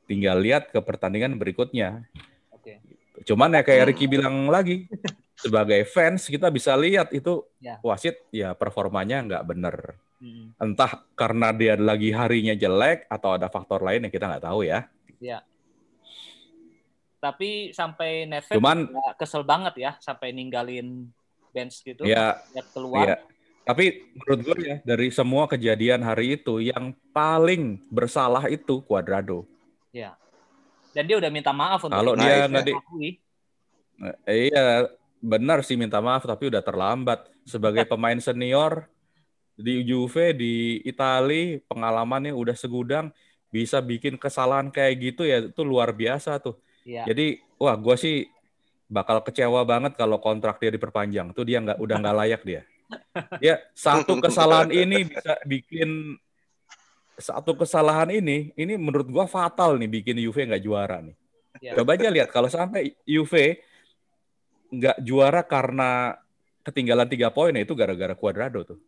[0.07, 2.07] tinggal lihat ke pertandingan berikutnya.
[2.49, 2.79] Oke.
[3.27, 3.89] Cuman ya kayak Hmm.
[3.91, 4.87] Ricky bilang lagi,
[5.35, 7.77] sebagai fans kita bisa lihat itu Ya.
[7.83, 9.75] wasit ya performanya nggak bener.
[10.17, 10.57] Mm-mm.
[10.57, 14.89] Entah karena dia lagi harinya jelek atau ada faktor lain yang kita nggak tahu ya.
[17.27, 18.87] Tapi sampai Neves Cuman-
[19.19, 21.11] kesel banget ya sampai ninggalin
[21.51, 22.07] bench gitu.
[22.07, 23.03] Ya, Dia keluar.
[23.03, 23.15] iya.
[23.67, 29.43] Tapi menurut gue ya dari semua kejadian hari itu yang paling bersalah itu Cuadrado.
[30.97, 33.21] Dan dia udah minta maaf untuk Kalau dia nggak di-.
[34.25, 34.89] Eh, Iya,
[35.21, 37.29] benar sih minta maaf tapi udah terlambat.
[37.45, 38.89] Sebagai pemain senior
[39.53, 43.13] di Juve di Itali pengalamannya udah segudang
[43.53, 46.57] bisa bikin kesalahan kayak gitu ya itu luar biasa tuh.
[46.87, 47.03] Iya.
[47.11, 48.23] Jadi wah gue sih
[48.87, 51.35] bakal kecewa banget kalau kontrak dia diperpanjang.
[51.35, 52.63] Tuh dia nggak udah nggak layak dia.
[53.43, 56.15] Dia satu kesalahan ini bisa bikin
[57.19, 61.15] satu kesalahan ini ini menurut gua fatal nih bikin Juve nggak juara nih.
[61.59, 61.75] Iya.
[61.75, 63.59] Coba aja lihat kalau sampai Juve
[64.71, 66.15] nggak juara karena
[66.67, 68.79] ketinggalan tiga poin ya itu gara-gara Cuadrado tuh.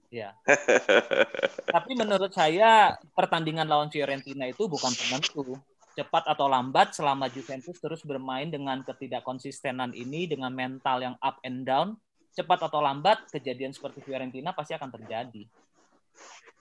[1.75, 5.59] Tapi menurut saya pertandingan lawan Fiorentina itu bukan penentu.
[5.99, 11.67] Cepat atau lambat selama Juventus terus bermain dengan ketidakkonsistenan ini dengan mental yang up and
[11.67, 11.99] down,
[12.31, 15.43] cepat atau lambat kejadian seperti Fiorentina pasti akan terjadi.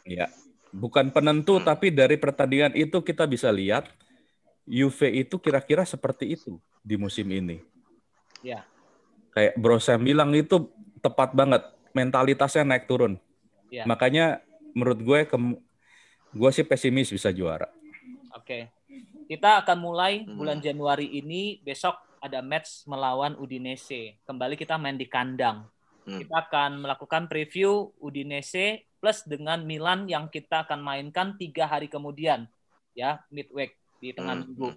[0.03, 0.27] Ya,
[0.75, 3.87] bukan penentu tapi dari pertandingan itu kita bisa lihat
[4.67, 7.63] Juve itu kira-kira seperti itu di musim ini.
[8.43, 8.67] Ya.
[9.31, 10.67] Kayak Bro Sam bilang itu
[10.99, 11.63] tepat banget
[11.95, 13.23] mentalitasnya naik turun.
[13.71, 13.87] Ya.
[13.87, 14.43] Makanya
[14.75, 15.19] menurut gue
[16.35, 17.71] gue sih pesimis bisa juara.
[18.35, 18.78] Oke.
[19.29, 20.41] Kita akan mulai Hmm.
[20.41, 24.17] bulan Januari ini besok ada match melawan Udinese.
[24.25, 25.69] Kembali kita main di kandang.
[26.09, 26.17] Hmm.
[26.17, 32.49] Kita akan melakukan preview Udinese plus dengan Milan yang kita akan mainkan tiga hari kemudian
[32.97, 34.45] ya midweek di tengah Hmm.
[34.49, 34.69] minggu.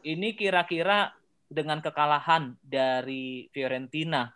[0.00, 1.12] Ini kira-kira
[1.44, 4.32] dengan kekalahan dari Fiorentina,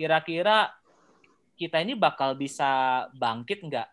[0.00, 0.72] kira-kira
[1.60, 3.88] kita ini bakal bisa bangkit nggak?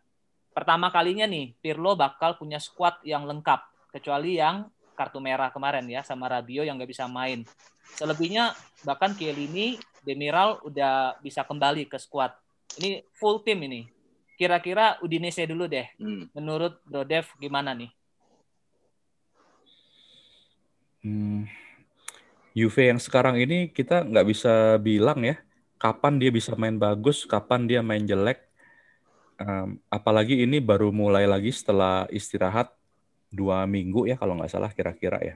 [0.55, 3.59] Pertama kalinya nih, Pirlo bakal punya squad yang lengkap,
[3.91, 4.71] kecuali yang
[5.01, 7.41] kartu merah kemarin ya sama Rabio yang nggak bisa main.
[7.97, 8.53] Selebihnya
[8.85, 12.29] bahkan Chiellini, Demiral udah bisa kembali ke squad.
[12.77, 13.89] Ini full tim ini.
[14.37, 15.89] Kira-kira Udinese dulu deh.
[15.97, 16.29] Hmm.
[16.37, 17.89] Menurut Bro Dev gimana nih?
[21.01, 21.49] Hmm.
[22.53, 25.41] Juve yang sekarang ini kita nggak bisa bilang ya
[25.81, 28.45] kapan dia bisa main bagus, kapan dia main jelek.
[29.41, 32.69] Em, apalagi ini baru mulai lagi setelah istirahat
[33.31, 35.35] dua minggu ya kalau nggak salah kira-kira ya.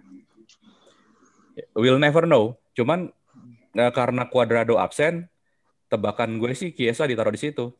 [1.71, 2.59] We'll never know.
[2.75, 3.09] Cuman
[3.71, 5.31] eh, karena Cuadrado absen,
[5.87, 7.71] tebakan gue sih Chiesa ditaruh di situ.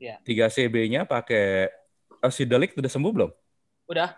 [0.00, 0.16] Ya.
[0.24, 1.68] 3 CB-nya pakai
[2.24, 3.30] eh, si Delik udah sembuh belum?
[3.92, 4.16] Udah,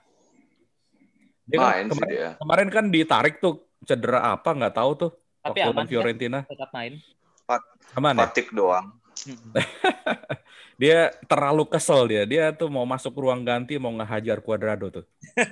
[1.42, 2.30] Dia kan Main sih kemarin, dia.
[2.38, 5.10] kemarin kan ditarik tuh cedera apa nggak tahu tuh
[5.42, 6.38] tapi waktu aman lawan ya, Fiorentina.
[6.46, 6.92] tetap main.
[7.98, 8.20] Aman ya?
[8.30, 8.94] Fatik doang.
[10.80, 12.22] Dia terlalu kesel dia.
[12.24, 15.06] Dia tuh mau masuk ruang ganti mau ngehajar Cuadrado tuh.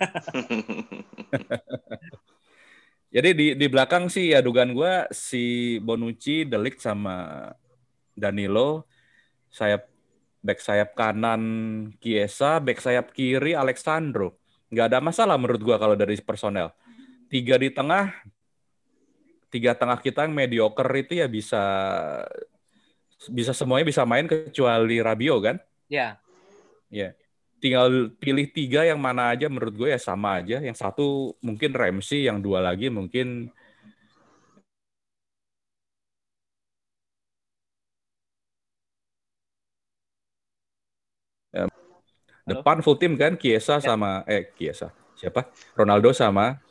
[3.11, 7.51] Jadi di di belakang sih ya dugaan gua si Bonucci, Delik sama
[8.15, 8.87] Danilo,
[9.51, 9.91] sayap
[10.41, 11.43] back sayap kanan
[11.99, 14.39] Chiesa, back sayap kiri Alexandro.
[14.71, 16.71] Nggak ada masalah menurut gua kalau dari personel.
[17.27, 18.15] Tiga di tengah,
[19.51, 21.63] tiga tengah kita yang mediocre itu ya bisa
[23.29, 25.61] bisa semuanya bisa main kecuali Rabio kan?
[25.91, 26.17] Ya,
[26.91, 27.15] Ya.
[27.61, 30.59] Tinggal pilih tiga yang mana aja menurut gue ya sama aja.
[30.59, 33.49] Yang satu mungkin Ramsey, yang dua lagi mungkin
[41.51, 41.67] Ya,
[42.47, 43.35] depan full tim kan?
[43.35, 44.95] Chiesa sama eh Chiesa.
[45.19, 45.51] Siapa?
[45.75, 46.63] Ronaldo sama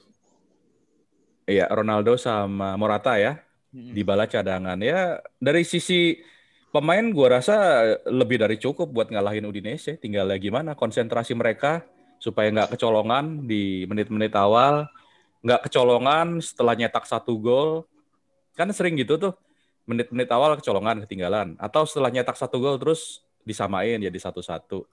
[1.49, 3.43] Iya Ronaldo sama Morata ya.
[3.69, 4.79] Di bala cadangan.
[4.81, 6.17] Ya dari sisi
[6.69, 7.55] pemain gua rasa
[8.09, 9.97] lebih dari cukup buat ngalahin Udinese.
[9.97, 11.85] Tinggal gimana konsentrasi mereka
[12.19, 14.85] supaya nggak kecolongan di menit-menit awal,
[15.41, 17.87] nggak kecolongan setelah nyetak satu gol.
[18.53, 19.33] Kan sering gitu tuh,
[19.87, 21.55] menit-menit awal kecolongan, ketinggalan.
[21.57, 24.85] Atau setelah nyetak satu gol terus disamain jadi satu-satu.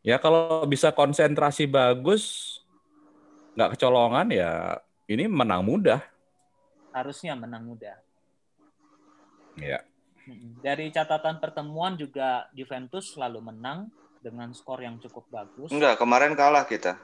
[0.00, 2.56] Ya kalau bisa konsentrasi bagus,
[3.52, 4.80] nggak kecolongan ya
[5.10, 6.00] ini menang mudah.
[6.94, 7.98] Harusnya menang mudah.
[9.58, 9.84] Ya.
[10.60, 13.88] Dari catatan pertemuan juga Juventus selalu menang
[14.20, 15.72] dengan skor yang cukup bagus.
[15.72, 17.00] Enggak, kemarin kalah kita.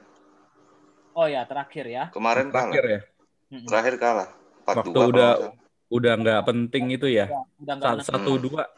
[1.17, 2.03] Oh ya, terakhir ya.
[2.13, 2.53] Kemarin ya?
[2.53, 3.01] terakhir kalah.
[3.49, 3.59] ya.
[3.65, 4.29] Terakhir kalah.
[4.67, 5.53] Waktu udah kalah.
[5.87, 7.25] udah nggak penting itu ya.
[7.57, 8.69] ya satu dua.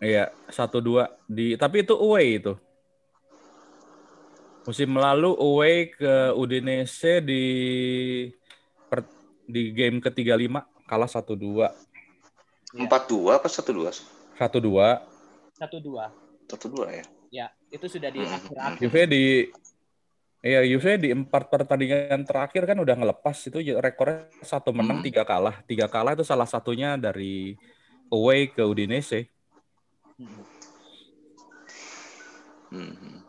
[0.00, 2.52] Iya, satu dua di tapi itu away itu.
[4.68, 7.44] Musim lalu away ke Udinese di
[8.92, 9.08] per,
[9.48, 11.70] di game ketiga lima kalah 1-2.
[12.70, 12.86] Iya.
[12.86, 13.90] Empat dua apa satu dua?
[14.38, 15.02] Satu dua.
[15.58, 16.04] Satu dua.
[16.46, 17.04] Satu dua ya.
[17.30, 19.06] Ya, itu sudah di akhir akhir.
[19.06, 19.24] Di
[20.40, 25.06] Iya, Juve di empat pertandingan terakhir kan udah ngelepas itu ya, rekornya satu menang hmm.
[25.12, 25.60] tiga kalah.
[25.68, 27.60] Tiga kalah itu salah satunya dari
[28.08, 29.28] away ke Udinese.
[30.16, 30.40] Hmm.
[32.72, 33.20] Hmm.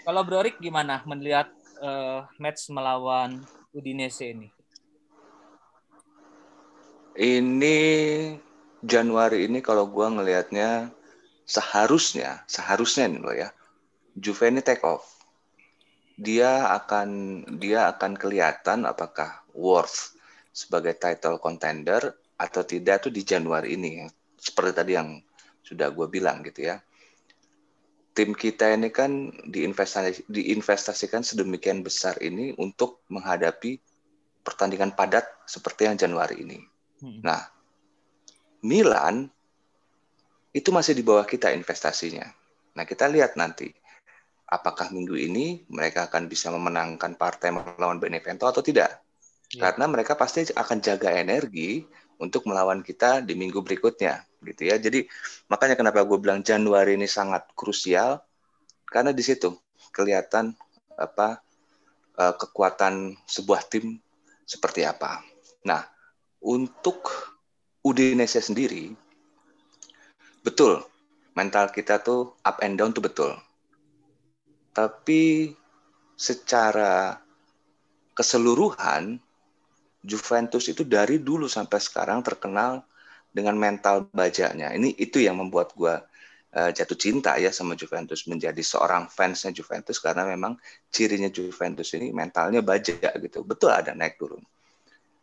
[0.00, 1.52] Kalau Brorik gimana melihat
[1.84, 3.44] uh, match melawan
[3.76, 4.48] Udinese ini?
[7.20, 7.76] Ini
[8.80, 10.88] Januari ini kalau gua ngelihatnya
[11.44, 13.52] seharusnya, seharusnya nih loh ya.
[14.16, 15.20] Juve ini take off.
[16.16, 17.08] Dia akan
[17.60, 20.16] dia akan kelihatan apakah worth
[20.48, 24.08] sebagai title contender atau tidak tuh di Januari ini.
[24.40, 25.20] Seperti tadi yang
[25.60, 26.80] sudah gue bilang gitu ya.
[28.16, 33.76] Tim kita ini kan diinvestasi, diinvestasikan sedemikian besar ini untuk menghadapi
[34.40, 36.79] pertandingan padat seperti yang Januari ini.
[37.00, 37.20] Mm-mm.
[37.24, 37.48] Nah,
[38.60, 39.28] Milan
[40.52, 42.26] itu masih di bawah kita investasinya.
[42.76, 43.70] Nah, kita lihat nanti
[44.50, 48.98] apakah minggu ini mereka akan bisa memenangkan partai melawan Benevento atau tidak.
[49.50, 49.70] Ya.
[49.70, 51.86] Karena mereka pasti akan jaga energi
[52.20, 54.76] untuk melawan kita di minggu berikutnya, gitu ya.
[54.76, 55.06] Jadi
[55.48, 58.20] makanya kenapa gue bilang Januari ini sangat krusial
[58.90, 59.54] karena di situ
[59.94, 60.52] kelihatan
[60.98, 61.40] apa
[62.18, 63.96] eh, kekuatan sebuah tim
[64.44, 65.22] seperti apa.
[65.64, 65.86] Nah,
[66.44, 67.32] untuk
[67.80, 68.92] Udinese sendiri,
[70.44, 70.84] betul
[71.34, 73.32] mental kita tuh up and down tuh betul.
[74.76, 75.52] Tapi
[76.14, 77.16] secara
[78.12, 79.16] keseluruhan
[80.00, 82.84] Juventus itu dari dulu sampai sekarang terkenal
[83.30, 84.72] dengan mental bajanya.
[84.76, 86.04] Ini itu yang membuat gua
[86.52, 90.56] eh, jatuh cinta ya sama Juventus menjadi seorang fansnya Juventus karena memang
[90.92, 93.44] cirinya Juventus ini mentalnya baja gitu.
[93.44, 94.42] Betul ada naik turun.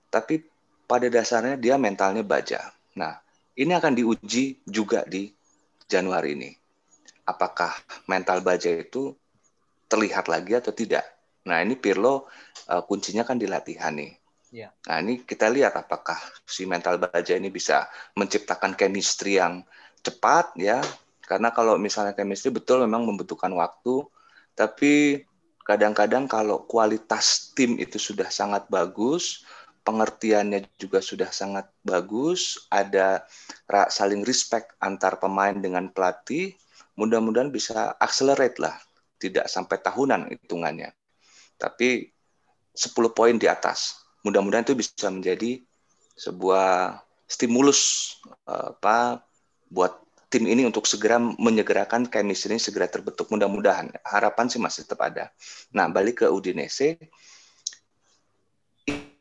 [0.08, 0.39] Tapi
[0.88, 2.71] pada dasarnya dia mentalnya baja.
[2.95, 3.19] Nah,
[3.60, 5.30] ini akan diuji juga di
[5.86, 6.52] Januari ini.
[7.28, 7.76] Apakah
[8.08, 9.12] mental baja itu
[9.91, 11.04] terlihat lagi atau tidak?
[11.43, 12.32] Nah, ini Pirlo
[12.71, 14.15] eh, kuncinya kan di latihan nih.
[14.47, 14.71] Iya.
[14.88, 16.15] Nah, ini kita lihat apakah
[16.47, 19.67] si mental baja ini bisa menciptakan chemistry yang
[20.00, 20.80] cepat ya.
[21.28, 24.08] Karena kalau misalnya chemistry betul memang membutuhkan waktu,
[24.56, 25.28] tapi
[25.67, 29.43] kadang-kadang kalau kualitas tim itu sudah sangat bagus,
[29.88, 33.23] pengertiannya juga sudah sangat bagus, ada
[33.88, 36.52] saling respect antar pemain dengan pelatih,
[37.00, 38.76] mudah-mudahan bisa accelerate lah,
[39.15, 40.91] tidak sampai tahunan hitungannya.
[41.56, 42.12] Tapi
[42.76, 44.04] 10 poin di atas.
[44.28, 45.63] Mudah-mudahan itu bisa menjadi
[46.19, 48.12] sebuah stimulus
[48.43, 49.23] apa
[49.71, 53.32] buat tim ini untuk segera menyegerakan chemistry ini segera terbentuk.
[53.32, 55.32] Mudah-mudahan harapan sih masih tetap ada.
[55.71, 57.00] Nah, balik ke Udinese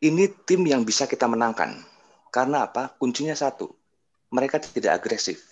[0.07, 1.83] ini tim yang bisa kita menangkan.
[2.31, 2.95] Karena apa?
[2.95, 3.67] Kuncinya satu.
[4.31, 5.43] Mereka tidak agresif.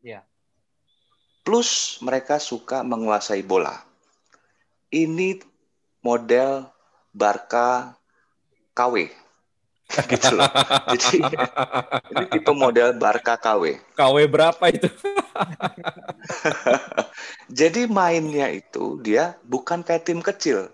[0.00, 0.24] Iya.
[1.44, 3.76] Plus mereka suka menguasai bola.
[4.90, 5.36] Ini
[6.00, 6.64] model
[7.12, 7.92] Barca
[8.72, 9.20] KW.
[10.10, 10.46] gitu loh.
[10.94, 11.18] Jadi
[12.14, 13.82] ini tipe model Barca KW.
[13.98, 14.86] KW berapa itu?
[17.60, 20.70] Jadi mainnya itu dia bukan kayak tim kecil,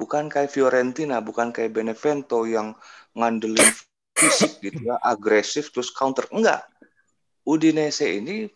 [0.00, 2.72] bukan kayak Fiorentina, bukan kayak Benevento yang
[3.12, 3.68] ngandelin
[4.16, 6.24] fisik gitu ya, agresif terus counter.
[6.32, 6.64] Enggak.
[7.44, 8.48] Udinese ini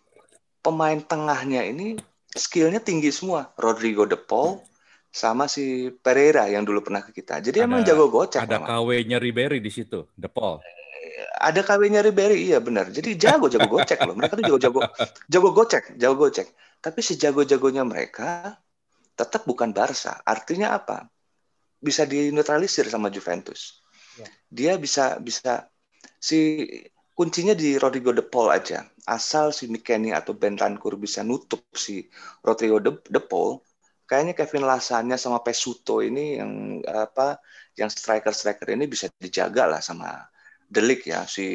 [0.65, 2.01] pemain tengahnya ini
[2.33, 3.53] skillnya tinggi semua.
[3.61, 4.65] Rodrigo De Paul
[5.13, 7.45] sama si Pereira yang dulu pernah ke kita.
[7.45, 8.65] Jadi Ada- emang jago gocek Ada.
[8.65, 10.65] KW-nya Ribery di situ, The Paul.
[11.39, 12.89] Ada KW-nya Ribery, iya benar.
[12.91, 14.17] Jadi jago jago gocek loh.
[14.17, 14.81] Mereka tuh jago jago
[15.29, 16.49] jago gocek, jago gocek.
[16.81, 18.59] Tapi sejago-jagonya mereka
[19.15, 20.19] tetap bukan Barca.
[20.27, 21.07] Artinya apa?
[21.85, 23.85] Bisa dinetralisir sama Juventus.
[24.17, 24.29] Ya.
[24.49, 25.69] Dia bisa bisa
[26.17, 26.65] si
[27.13, 28.89] kuncinya di Rodrigo De Paul aja.
[29.05, 32.09] Asal si McKennie atau Bentancur bisa nutup si
[32.41, 33.61] Rodrigo De, De Paul,
[34.09, 37.39] kayaknya Kevin Lasanya sama Pesuto ini yang apa
[37.77, 40.25] yang striker-striker ini bisa dijaga lah sama
[40.65, 41.29] Delik ya.
[41.29, 41.47] Si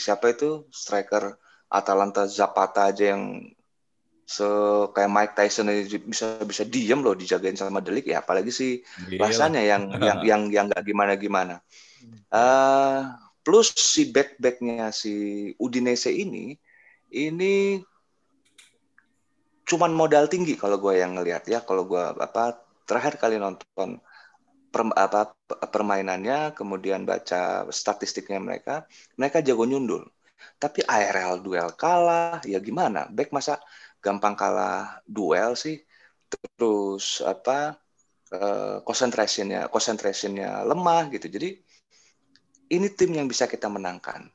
[0.00, 1.36] siapa itu striker
[1.68, 3.44] Atalanta Zapata aja yang
[4.26, 4.46] se
[4.90, 8.82] kayak Mike Tyson aja bisa bisa diem loh dijagain sama Delik ya apalagi si
[9.22, 11.54] rasanya yang yang yang yang nggak gimana gimana
[12.34, 13.14] uh,
[13.46, 16.58] plus si back backnya si Udinese ini
[17.14, 17.78] ini
[19.66, 24.02] cuman modal tinggi kalau gue yang ngelihat ya kalau gue apa terakhir kali nonton
[24.70, 25.32] per, apa
[25.72, 28.84] permainannya kemudian baca statistiknya mereka
[29.16, 30.04] mereka jago nyundul.
[30.56, 33.08] Tapi ARL duel kalah ya gimana?
[33.08, 33.56] Back masa
[34.06, 35.82] gampang kalah duel sih
[36.30, 37.74] terus apa
[38.86, 41.58] konsentrasinya konsentrasinya lemah gitu jadi
[42.66, 44.26] ini tim yang bisa kita menangkan.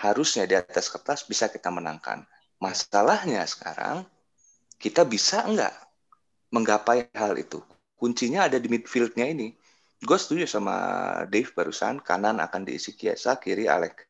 [0.00, 2.24] Harusnya di atas kertas bisa kita menangkan.
[2.56, 4.08] Masalahnya sekarang,
[4.80, 5.76] kita bisa enggak
[6.48, 7.60] menggapai hal itu?
[8.00, 9.52] Kuncinya ada di midfieldnya ini.
[10.00, 10.76] Gue setuju sama
[11.28, 14.08] Dave barusan, kanan akan diisi Kiesa, kiri Alek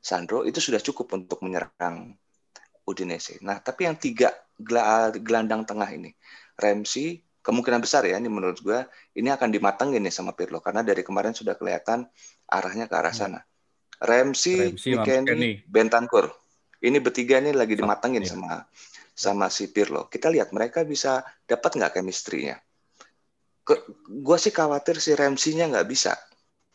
[0.00, 2.16] Sandro, itu sudah cukup untuk menyerang
[2.88, 3.36] Udinese.
[3.44, 4.32] Nah, tapi yang tiga
[5.20, 6.16] gelandang tengah ini,
[6.56, 8.76] Ramsey, kemungkinan besar ya ini menurut gue
[9.16, 12.04] ini akan dimatengin nih sama Pirlo karena dari kemarin sudah kelihatan
[12.48, 13.20] arahnya ke arah hmm.
[13.24, 13.40] sana.
[13.98, 16.30] Ramsey, Ramsey Bentancur.
[16.78, 18.36] Ini bertiga ini lagi dimatengin ya.
[18.36, 18.62] sama
[19.10, 20.06] sama si Pirlo.
[20.06, 22.60] Kita lihat mereka bisa dapat nggak chemistry-nya.
[24.08, 26.16] gue sih khawatir si Ramsey-nya nggak bisa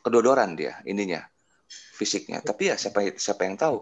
[0.05, 1.25] kedodoran dia ininya
[1.95, 2.43] fisiknya.
[2.43, 3.77] Tapi ya siapa siapa yang tahu?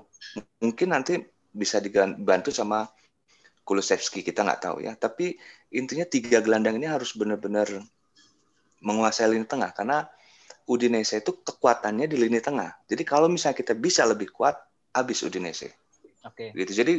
[0.63, 1.19] Mungkin nanti
[1.51, 2.87] bisa dibantu sama
[3.61, 4.97] Kulusevski kita nggak tahu ya.
[4.97, 5.37] Tapi
[5.71, 7.69] intinya tiga gelandang ini harus benar-benar
[8.81, 10.09] menguasai lini tengah karena
[10.65, 12.81] Udinese itu kekuatannya di lini tengah.
[12.89, 14.57] Jadi kalau misalnya kita bisa lebih kuat,
[14.95, 15.73] habis Udinese.
[16.25, 16.49] Oke.
[16.53, 16.57] Okay.
[16.57, 16.71] Gitu.
[16.81, 16.93] Jadi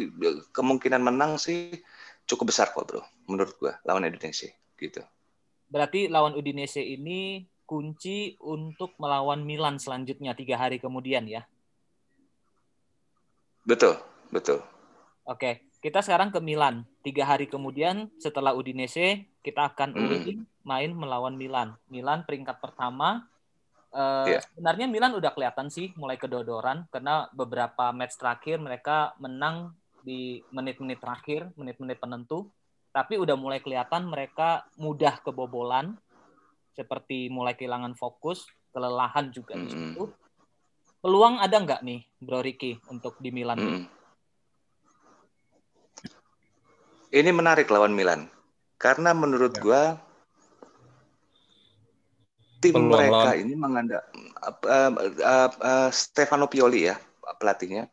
[0.55, 1.73] kemungkinan menang sih
[2.27, 3.03] cukup besar kok, Bro.
[3.27, 5.03] Menurut gua lawan Udinese gitu.
[5.73, 11.47] Berarti lawan Udinese ini kunci untuk melawan Milan selanjutnya tiga hari kemudian ya?
[13.62, 13.95] Betul,
[14.33, 14.64] betul.
[15.29, 15.71] Oke.
[15.83, 16.87] Kita sekarang ke Milan.
[17.03, 20.62] Tiga hari kemudian setelah Udinese, kita akan mm.
[20.62, 21.75] main melawan Milan.
[21.90, 23.27] Milan peringkat pertama.
[23.90, 24.42] Uh, eh, yeah.
[24.55, 29.75] Sebenarnya Milan udah kelihatan sih mulai kedodoran karena beberapa match terakhir mereka menang
[30.07, 32.47] di menit-menit terakhir, menit-menit penentu.
[32.95, 35.99] Tapi udah mulai kelihatan mereka mudah kebobolan,
[36.79, 39.62] seperti mulai kehilangan fokus, kelelahan juga mm.
[39.66, 40.05] di situ.
[41.03, 43.59] Peluang ada nggak nih, Bro Ricky, untuk di Milan?
[43.59, 44.02] Mm
[47.12, 48.27] ini menarik lawan Milan.
[48.81, 49.62] Karena menurut ya.
[49.62, 49.83] gua
[52.59, 53.42] tim Peluang mereka lawan.
[53.42, 56.96] ini mengandalkan uh, uh, uh, Stefano Pioli ya
[57.38, 57.87] pelatihnya.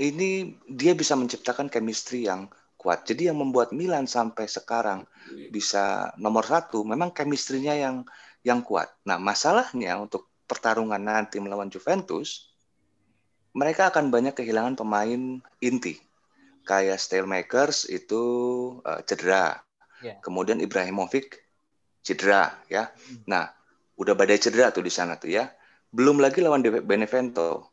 [0.00, 3.06] Ini dia bisa menciptakan chemistry yang kuat.
[3.06, 5.06] Jadi yang membuat Milan sampai sekarang
[5.54, 8.02] bisa nomor satu memang chemistry-nya yang
[8.42, 8.90] yang kuat.
[9.06, 12.52] Nah masalahnya untuk pertarungan nanti melawan Juventus
[13.52, 16.00] mereka akan banyak kehilangan pemain inti
[16.62, 18.22] kayak Makers itu
[18.82, 19.58] uh, cedera.
[20.02, 20.18] Yeah.
[20.22, 21.38] Kemudian Ibrahimovic
[22.02, 22.90] cedera ya.
[22.90, 23.22] Hmm.
[23.26, 23.44] Nah,
[23.98, 25.50] udah badai cedera tuh di sana tuh ya.
[25.92, 27.70] Belum lagi lawan Benevento.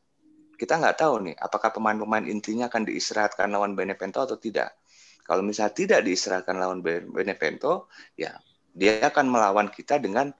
[0.59, 4.75] Kita nggak tahu nih apakah pemain-pemain intinya akan diistirahatkan lawan Benevento atau tidak.
[5.23, 7.87] Kalau misalnya tidak diistirahatkan lawan Benevento,
[8.19, 8.35] ya
[8.75, 10.33] dia akan melawan kita dengan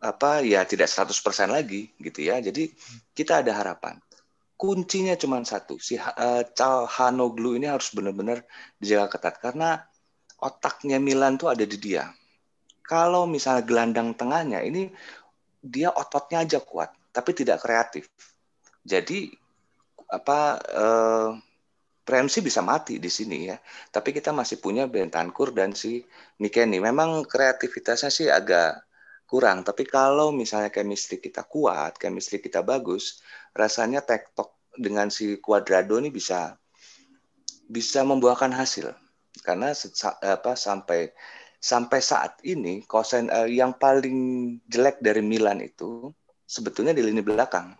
[0.00, 1.12] apa ya tidak 100%
[1.52, 2.42] lagi gitu ya.
[2.42, 3.14] Jadi hmm.
[3.14, 4.00] kita ada harapan
[4.60, 8.44] kuncinya cuma satu si uh, Calhanoglu ini harus benar-benar
[8.76, 9.80] dijaga ketat karena
[10.36, 12.12] otaknya Milan tuh ada di dia.
[12.84, 14.92] Kalau misalnya gelandang tengahnya ini
[15.64, 18.12] dia ototnya aja kuat tapi tidak kreatif.
[18.84, 19.32] Jadi
[20.12, 21.30] apa uh,
[22.04, 23.56] Ramsey bisa mati di sini ya.
[23.88, 26.04] Tapi kita masih punya Bentancur dan si
[26.42, 26.82] Mikeni.
[26.82, 28.82] Memang kreativitasnya sih agak
[29.30, 29.62] kurang.
[29.62, 33.22] Tapi kalau misalnya chemistry kita kuat, chemistry kita bagus,
[33.54, 36.56] rasanya tektok dengan si Cuadrado ini bisa
[37.70, 38.90] bisa membuahkan hasil.
[39.46, 39.72] Karena
[40.26, 41.14] apa sampai
[41.60, 46.10] sampai saat ini kosen uh, yang paling jelek dari Milan itu
[46.48, 47.76] sebetulnya di lini belakang.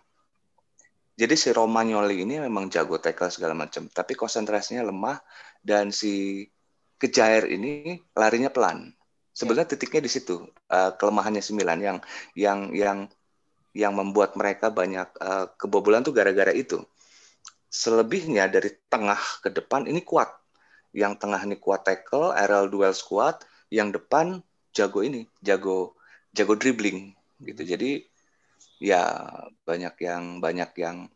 [1.17, 5.21] Jadi si Romagnoli ini memang jago tackle segala macam, tapi konsentrasinya lemah
[5.61, 6.45] dan si
[7.01, 8.93] Kejair ini larinya pelan
[9.31, 9.71] Sebenarnya ya.
[9.73, 11.97] titiknya di situ uh, kelemahannya sembilan yang
[12.35, 12.97] yang yang
[13.71, 16.83] yang membuat mereka banyak uh, kebobolan tuh gara-gara itu.
[17.71, 20.27] Selebihnya dari tengah ke depan ini kuat.
[20.91, 23.39] Yang tengah ini kuat tackle, aerial duel squad,
[23.71, 24.43] yang depan
[24.75, 25.95] jago ini, jago
[26.35, 27.15] jago dribbling
[27.47, 27.63] gitu.
[27.63, 28.03] Jadi
[28.83, 29.23] ya
[29.63, 31.07] banyak yang banyak yang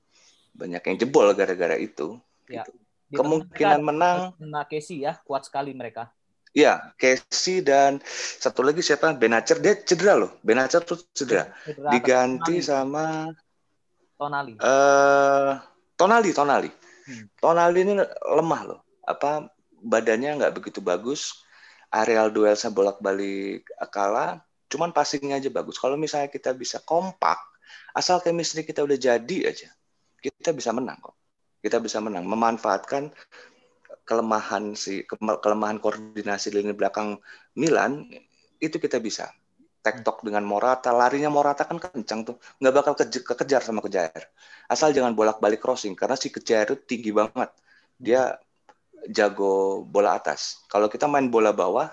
[0.56, 2.16] banyak yang jebol gara-gara itu.
[2.48, 2.64] Ya.
[2.64, 2.72] Gitu.
[3.16, 6.10] Kemungkinan mereka menang, Casey ya, kuat sekali mereka.
[6.56, 8.00] Ya Casey dan
[8.40, 9.12] satu lagi siapa?
[9.12, 10.40] Benacer dia cedera loh.
[10.40, 11.52] Benacer tuh cedera.
[11.68, 12.64] Cedera Diganti Tonali.
[12.64, 13.06] sama
[14.16, 14.54] Tonali.
[14.56, 15.54] eh
[16.00, 16.72] Tonali, Tonali.
[17.06, 17.26] Hmm.
[17.38, 17.94] Tonali ini
[18.32, 18.80] lemah loh.
[19.04, 19.52] Apa
[19.84, 21.44] badannya nggak begitu bagus.
[21.92, 24.40] Areal duelsnya bolak-balik kalah.
[24.68, 25.80] Cuman passingnya aja bagus.
[25.80, 27.38] Kalau misalnya kita bisa kompak,
[27.96, 29.70] asal chemistry kita udah jadi aja,
[30.20, 31.16] kita bisa menang kok.
[31.64, 32.28] Kita bisa menang.
[32.28, 33.14] Memanfaatkan
[34.06, 37.18] kelemahan si kelemahan koordinasi lini belakang
[37.58, 38.06] Milan
[38.62, 39.34] itu kita bisa.
[39.86, 44.34] Tektok dengan Morata, larinya Morata kan kencang tuh, nggak bakal keje- kekejar sama Kejair.
[44.66, 47.54] Asal jangan bolak-balik crossing karena si Kejair itu tinggi banget.
[48.02, 48.34] Dia
[49.14, 50.66] jago bola atas.
[50.66, 51.86] Kalau kita main bola bawah,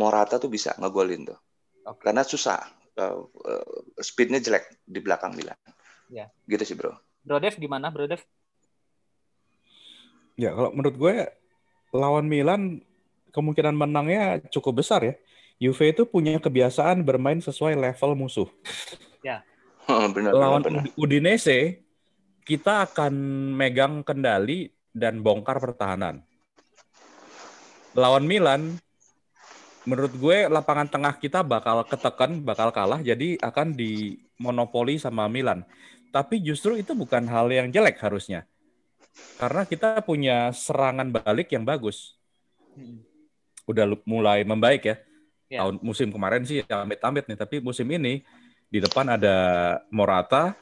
[0.00, 1.36] Morata tuh bisa ngegolin tuh.
[1.84, 2.08] Oke.
[2.08, 2.64] Karena susah,
[2.96, 5.58] uh, uh, speednya jelek di belakang Milan.
[6.08, 6.32] Ya.
[6.48, 6.96] Gitu sih bro.
[7.20, 8.24] Bro Dev gimana, Bro Dev?
[10.38, 11.14] Ya, kalau menurut gue
[11.90, 12.78] lawan Milan
[13.34, 15.14] kemungkinan menangnya cukup besar ya.
[15.58, 18.46] Juve itu punya kebiasaan bermain sesuai level musuh.
[20.14, 20.82] benar, benar, Lawan benar.
[20.94, 21.82] Ud- Udinese
[22.46, 23.12] kita akan
[23.58, 26.22] megang kendali dan bongkar pertahanan.
[27.98, 28.78] Lawan Milan
[29.88, 35.66] menurut gue lapangan tengah kita bakal ketekan, bakal kalah jadi akan dimonopoli sama Milan.
[36.14, 38.44] Tapi justru itu bukan hal yang jelek harusnya.
[39.38, 42.18] Karena kita punya serangan balik yang bagus.
[42.74, 43.02] Hmm.
[43.68, 44.96] Udah mulai membaik ya.
[45.48, 45.64] Ya.
[45.64, 48.20] Tahun musim kemarin sih amit-amit nih, tapi musim ini
[48.68, 49.36] di depan ada
[49.88, 50.52] Morata,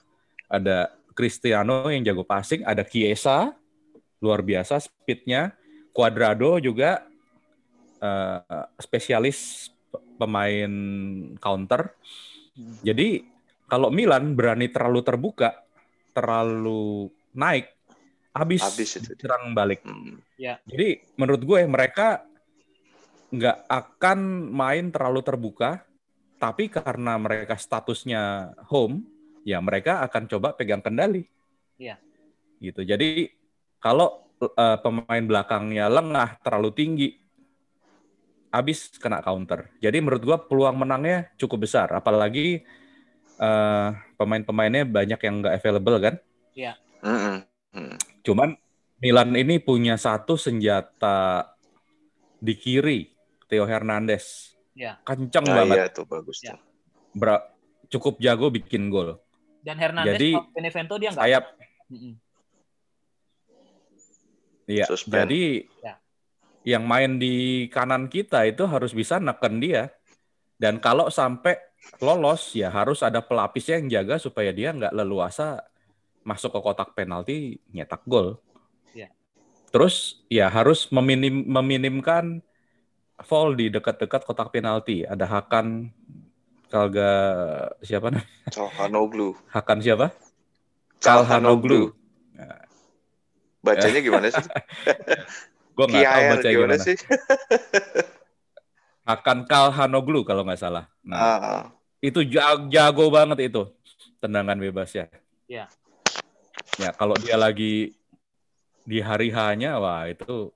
[0.46, 3.50] ada Cristiano yang jago passing, ada Chiesa
[4.22, 5.52] luar biasa speednya,
[5.92, 7.04] Cuadrado juga
[8.00, 10.72] eh, spesialis pe- pemain
[11.40, 11.92] counter.
[12.56, 12.80] Hmm.
[12.84, 13.26] Jadi
[13.66, 15.66] kalau Milan berani terlalu terbuka,
[16.14, 17.75] terlalu naik,
[18.36, 19.16] habis, Habis itu.
[19.16, 19.80] serang balik.
[19.80, 20.20] Hmm.
[20.68, 22.28] Jadi menurut gue mereka
[23.32, 24.18] nggak akan
[24.52, 25.82] main terlalu terbuka,
[26.36, 29.02] tapi karena mereka statusnya home,
[29.42, 31.24] ya mereka akan coba pegang kendali.
[31.80, 31.96] Iya.
[32.60, 32.84] Gitu.
[32.84, 33.32] Jadi
[33.80, 37.08] kalau eh, pemain belakangnya lengah terlalu tinggi,
[38.52, 39.72] habis kena counter.
[39.80, 42.60] Jadi menurut gue peluang menangnya cukup besar, apalagi
[43.40, 43.88] eh,
[44.20, 46.14] pemain-pemainnya banyak yang nggak available kan.
[47.04, 47.36] Mm-mm.
[47.76, 47.96] Mm.
[48.26, 48.58] Cuman
[48.98, 51.46] Milan ini punya satu senjata
[52.36, 53.06] di kiri,
[53.46, 54.50] Theo Hernandez.
[54.74, 54.98] Ya.
[55.06, 55.76] Kenceng Nah, banget.
[55.78, 56.58] iya tuh bagus Ya.
[57.14, 57.46] Bra-
[57.86, 59.22] cukup jago bikin gol.
[59.62, 61.22] Dan Hernandez Jadi, Benevento dia nggak.
[61.22, 61.44] Sayap.
[64.66, 64.86] Iya.
[64.90, 65.94] Jadi Ya.
[66.66, 69.94] yang main di kanan kita itu harus bisa neken dia.
[70.58, 71.54] Dan kalau sampai
[72.02, 75.62] lolos ya harus ada pelapisnya yang jaga supaya dia nggak leluasa
[76.26, 78.42] masuk ke kotak penalti nyetak gol.
[78.90, 79.14] Ya.
[79.70, 82.42] Terus ya harus meminim, meminimkan
[83.22, 85.06] foul di dekat-dekat kotak penalti.
[85.06, 85.94] Ada Hakan
[86.66, 87.10] Kalga
[87.78, 88.50] siapa namanya?
[88.50, 89.38] Calhanoglu.
[89.54, 90.10] Hakan siapa?
[90.98, 91.94] Calhanoglu.
[92.34, 92.66] Nah,
[93.62, 94.42] Bacanya gimana sih?
[95.78, 96.82] gue nggak tahu Kiaer baca gimana gimana.
[96.82, 96.96] sih?
[99.08, 100.90] Hakan Kalhanoglu kalau nggak salah.
[101.06, 101.62] Nah, Ah,
[102.02, 103.62] itu jago, jago banget itu
[104.18, 105.06] tendangan bebas ya.
[105.46, 105.70] Ya.
[106.76, 107.96] Ya kalau dia lagi
[108.84, 110.52] di hari hanya wah itu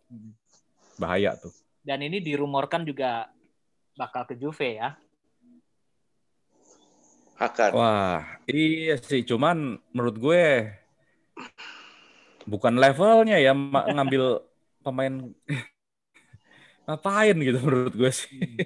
[1.01, 1.53] bahaya tuh.
[1.81, 3.33] Dan ini dirumorkan juga
[3.97, 5.01] bakal ke Juve ya.
[7.41, 7.71] Hakan.
[7.73, 10.45] Wah iya sih cuman menurut gue
[12.45, 14.45] bukan levelnya ya ngambil
[14.85, 15.33] pemain
[16.85, 18.61] ngapain gitu menurut gue sih.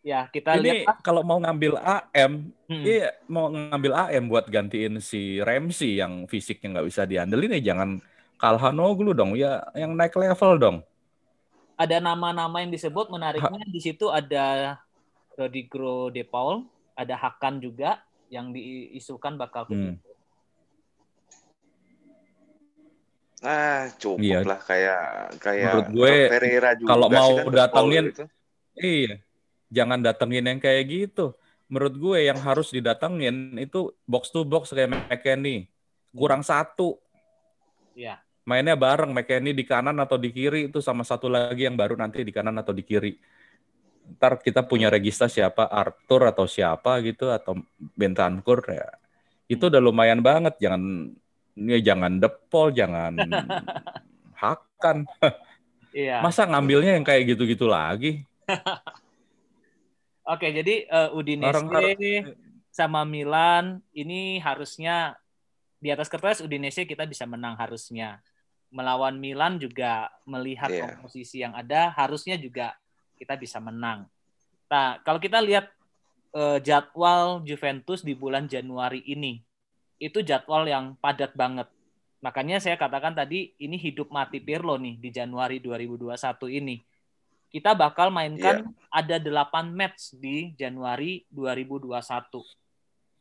[0.00, 0.96] Ya, kita lihat Ini lah.
[1.04, 2.84] kalau mau ngambil AM, Hmm.
[2.88, 8.00] iya mau ngambil AM buat gantiin si Ramsey yang fisiknya nggak bisa diandelin ya jangan
[8.40, 10.76] Kalhanoglu dong, ya yang naik level dong.
[11.76, 14.80] Ada nama-nama yang disebut menariknya di situ ada
[15.36, 16.64] Rodrigo De Paul,
[16.96, 18.00] ada Hakan juga
[18.32, 19.96] yang diisukan bakal ke Hmm.
[23.40, 24.38] Ah, cukup Iya.
[24.44, 25.00] lah kayak
[25.40, 28.24] kayak Menurut gue, Pereira juga kalau mau kan, datengin, gitu.
[28.76, 29.12] Iya,
[29.70, 31.32] jangan datengin yang kayak gitu.
[31.70, 35.70] Menurut gue yang harus didatengin itu box to box kayak McKennie.
[36.10, 36.98] Kurang satu.
[37.94, 38.18] Iya.
[38.42, 42.26] Mainnya bareng McKennie di kanan atau di kiri itu sama satu lagi yang baru nanti
[42.26, 43.14] di kanan atau di kiri.
[44.18, 47.62] Ntar kita punya regista siapa Arthur atau siapa gitu atau
[47.94, 48.90] Bentancur ya.
[49.46, 50.58] Itu udah lumayan banget.
[50.58, 51.14] Jangan
[51.54, 53.14] ya jangan Depol, jangan
[54.42, 55.06] Hakan.
[55.94, 56.18] Iya.
[56.18, 58.26] Masa ngambilnya yang kayak gitu-gitu lagi?
[60.30, 62.38] Oke, jadi eh, Udinese Orang-
[62.70, 65.18] sama Milan ini harusnya
[65.82, 68.22] di atas kertas Udinese kita bisa menang harusnya.
[68.70, 70.94] Melawan Milan juga melihat Iya.
[70.94, 72.78] komposisi yang ada harusnya juga
[73.18, 74.06] kita bisa menang.
[74.70, 75.66] Nah, kalau kita lihat
[76.30, 79.42] eh, jadwal Juventus di bulan Januari ini,
[79.98, 81.66] itu jadwal yang padat banget.
[82.22, 86.78] Makanya saya katakan tadi ini hidup mati Pirlo nih di Januari 2021 ini.
[87.50, 88.62] Kita bakal mainkan
[88.94, 91.98] ada 8 match di Januari 2021.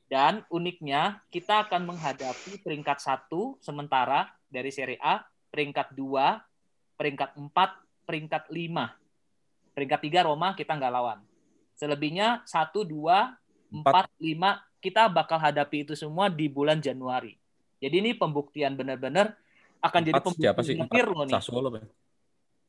[0.05, 8.05] Dan uniknya kita akan menghadapi peringkat satu sementara dari Serie A, peringkat 2, peringkat 4,
[8.05, 9.73] peringkat 5.
[9.73, 11.19] Peringkat 3 Roma kita nggak lawan.
[11.73, 17.33] Selebihnya 1, 2, 4, 5 kita bakal hadapi itu semua di bulan Januari.
[17.81, 19.33] Jadi ini pembuktian benar-benar
[19.81, 20.77] akan jadi Empat siapa sih?
[20.77, 21.33] pembuktian Empat Pirlo nih.
[21.33, 21.69] Sassuolo.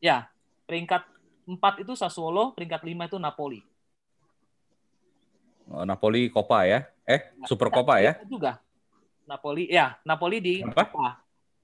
[0.00, 0.28] Ya,
[0.64, 3.60] peringkat 4 itu Sassuolo, peringkat 5 itu Napoli.
[5.70, 6.82] Oh, Napoli Copa ya?
[7.06, 8.18] Eh, Super Copa ya?
[8.26, 8.58] Juga.
[9.30, 10.90] Napoli ya, Napoli di Apa?
[10.90, 11.08] Copa.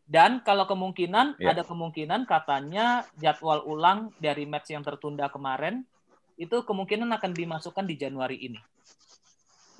[0.06, 1.50] Dan kalau kemungkinan Ya.
[1.50, 5.82] ada kemungkinan katanya jadwal ulang dari match yang tertunda kemarin
[6.38, 8.60] itu kemungkinan akan dimasukkan di Januari ini.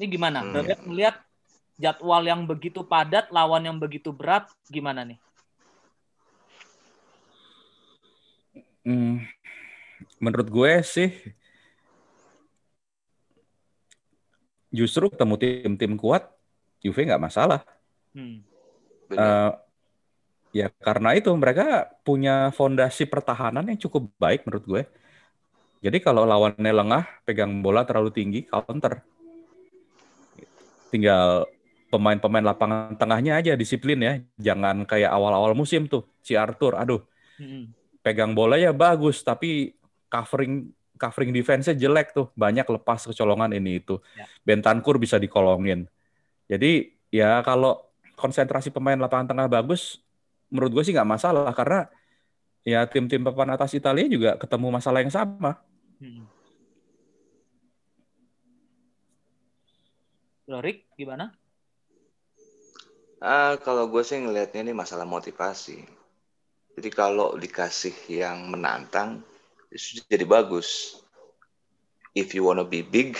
[0.03, 0.43] Ini gimana?
[0.43, 0.51] Hmm.
[0.51, 1.23] Bebek melihat
[1.79, 5.19] jadwal yang begitu padat, lawan yang begitu berat, gimana nih?
[8.83, 9.23] Hmm,
[10.21, 11.11] menurut gue sih
[14.73, 16.37] justru ketemu tim-tim kuat
[16.85, 17.67] Juve nggak masalah.
[18.15, 18.45] Hmm.
[19.11, 19.53] Eh,
[20.55, 24.83] ya karena itu mereka punya fondasi pertahanan yang cukup baik menurut gue.
[25.83, 29.03] Jadi kalau lawannya lengah, pegang bola terlalu tinggi, counter.
[30.91, 31.47] Tinggal
[31.91, 34.15] pemain-pemain lapangan tengahnya aja disiplin ya.
[34.39, 37.03] Jangan kayak awal-awal musim tuh, si Arthur, aduh
[37.37, 37.69] Hmm.
[38.01, 39.77] pegang bola ya bagus, tapi
[40.07, 44.01] covering covering defense-nya jelek tuh, banyak lepas kecolongan ini itu.
[44.17, 44.25] Ya.
[44.43, 45.85] Bentancur bisa dikolongin.
[46.49, 47.85] Jadi ya kalau
[48.17, 50.01] konsentrasi pemain lapangan tengah bagus,
[50.49, 51.87] menurut gue sih nggak masalah karena
[52.65, 55.61] ya tim-tim papan atas Italia juga ketemu masalah yang sama.
[56.01, 56.25] Hmm.
[60.47, 61.35] Lorik gimana?
[63.19, 65.83] Ah, kalau gue sih ngelihatnya ini masalah motivasi.
[66.77, 69.25] Jadi kalau dikasih yang menantang,
[69.73, 71.01] itu jadi bagus.
[72.17, 73.19] If you wanna be big,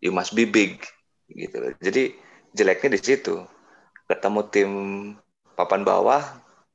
[0.00, 0.80] you must be big,
[1.28, 1.76] gitu.
[1.80, 2.16] Jadi
[2.56, 3.44] jeleknya di situ.
[4.08, 4.70] Ketemu tim
[5.52, 6.22] papan bawah,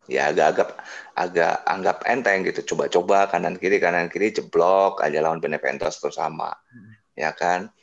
[0.05, 0.78] ya agak-agak
[1.18, 2.74] agak anggap enteng gitu.
[2.74, 6.53] Coba-coba kanan kiri kanan kiri jeblok aja lawan Beneventos terus sama,
[7.18, 7.74] ya kan?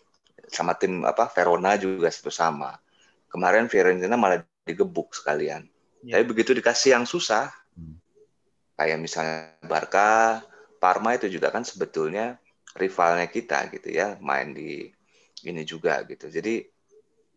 [0.48, 2.78] Sama tim apa Verona juga itu sama.
[3.26, 5.66] Kemarin Fiorentina malah digebuk sekalian.
[6.06, 6.20] Ya.
[6.20, 7.98] Tapi begitu dikasih yang susah, Hmm.
[8.78, 10.46] kayak misalnya Barca,
[10.84, 12.36] Parma itu juga kan sebetulnya
[12.76, 14.92] rivalnya kita gitu ya, main di
[15.48, 16.28] ini juga gitu.
[16.28, 16.60] Jadi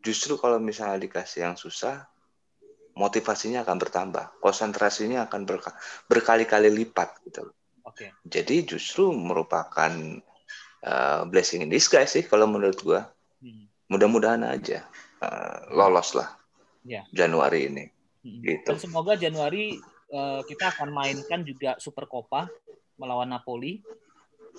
[0.03, 2.03] justru kalau misalnya dikasih yang susah,
[2.99, 5.79] motivasinya akan bertambah, konsentrasinya akan berka-
[6.11, 7.55] berkali-kali lipat gitu.
[7.87, 8.11] Oke.
[8.27, 9.95] Jadi justru merupakan
[10.83, 13.07] uh, blessing in disguise sih kalau menurut gua.
[13.39, 13.71] Hmm.
[13.87, 14.83] Mudah-mudahan aja
[15.23, 16.35] uh, lolos lah
[16.87, 17.03] Ya.
[17.11, 17.85] Januari ini.
[18.23, 18.43] Hmm.
[18.43, 18.71] Gitu.
[18.75, 19.75] Dan semoga Januari
[20.07, 22.47] eh, kita akan mainkan juga Super Copa
[22.97, 23.79] melawan Napoli,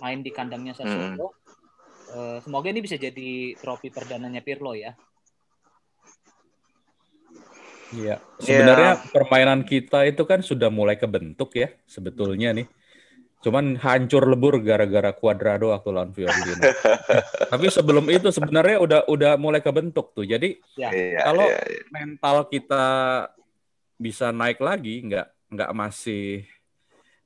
[0.01, 1.35] main di kandangnya Sassuolo.
[2.09, 4.97] Eh, semoga ini bisa jadi trofi perdananya Pirlo ya.
[7.89, 8.21] Iya.
[8.41, 12.69] Sebenarnya permainan kita itu kan sudah mulai kebentuk ya sebetulnya nih.
[13.39, 16.69] Cuman hancur lebur gara-gara Cuadrado waktu lawan Fiorentina.
[17.55, 20.27] Tapi sebelum itu sebenarnya udah udah mulai kebentuk tuh.
[20.27, 20.91] Jadi Ya.
[20.93, 21.83] Iya, Kalau- iya, iya.
[21.89, 22.85] mental kita
[23.99, 26.45] bisa naik lagi, nggak nggak masih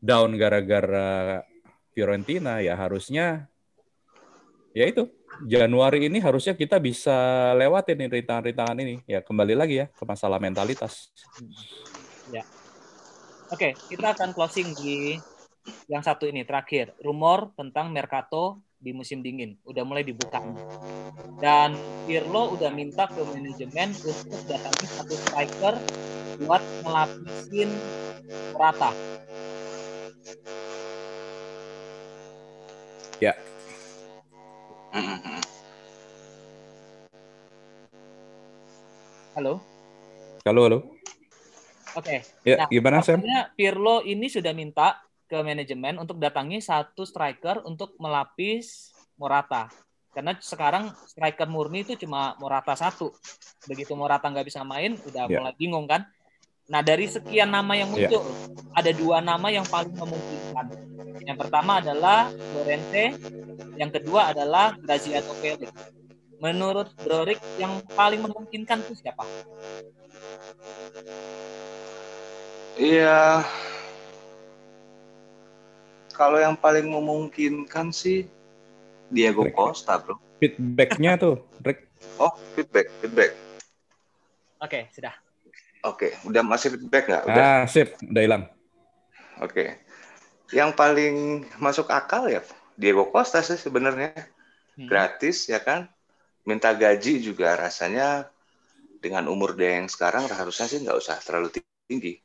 [0.02, 1.46] down gara-gara
[1.94, 3.46] Fiorentina ya harusnya
[4.74, 5.06] ya itu
[5.46, 7.14] Januari ini harusnya kita bisa
[7.56, 11.08] lewatin rintangan-rintangan ini ya kembali lagi ya ke masalah mentalitas.
[13.52, 15.20] Oke, kita akan closing di
[15.84, 16.96] yang satu ini terakhir.
[17.04, 20.40] Rumor tentang Mercato di musim dingin udah mulai dibuka.
[21.36, 21.76] Dan
[22.08, 25.74] Pirlo udah minta ke manajemen untuk datangi satu striker
[26.48, 27.70] buat ngelapisin
[28.56, 28.96] Morata.
[30.22, 30.38] Mm.
[39.34, 39.58] Halo.
[40.46, 40.78] Halo, halo.
[41.98, 42.22] Oke.
[42.46, 43.18] Ya, Nah, gimana Sam?
[43.58, 49.74] Pirlo ini sudah minta ke manajemen untuk datangi satu striker untuk melapis Morata.
[50.14, 53.10] Karena sekarang striker murni itu cuma Morata satu.
[53.66, 55.42] Begitu Morata nggak bisa main, udah Ya.
[55.42, 56.06] mulai bingung kan.
[56.72, 58.08] Nah dari sekian nama yang Ya.
[58.08, 58.32] muncul,
[58.72, 60.66] ada dua nama yang paling memungkinkan.
[61.20, 63.12] Yang pertama adalah Lorente,
[63.76, 65.68] yang kedua adalah Graziano Pele.
[66.40, 69.28] Menurut Brorik, yang paling memungkinkan itu siapa?
[72.80, 73.44] Iya.
[76.16, 78.24] Kalau yang paling memungkinkan sih
[79.12, 79.54] Diego Rick.
[79.54, 80.16] Costa, bro.
[80.40, 81.84] Feedbacknya tuh, Rick.
[82.16, 83.36] Oh, feedback, feedback.
[84.58, 85.12] Oke, sudah.
[85.82, 87.24] Oke, udah masih feedback nggak?
[87.26, 87.42] Udah.
[87.42, 88.44] Ah, sip, udah hilang.
[89.42, 89.82] Oke.
[90.54, 91.14] Yang paling
[91.58, 92.44] masuk akal ya
[92.78, 94.14] Diego Costa sih sebenarnya.
[94.78, 94.86] Hmm.
[94.86, 95.90] Gratis ya kan.
[96.46, 98.30] Minta gaji juga rasanya
[99.02, 101.50] dengan umur dia yang sekarang harusnya sih nggak usah terlalu
[101.90, 102.22] tinggi.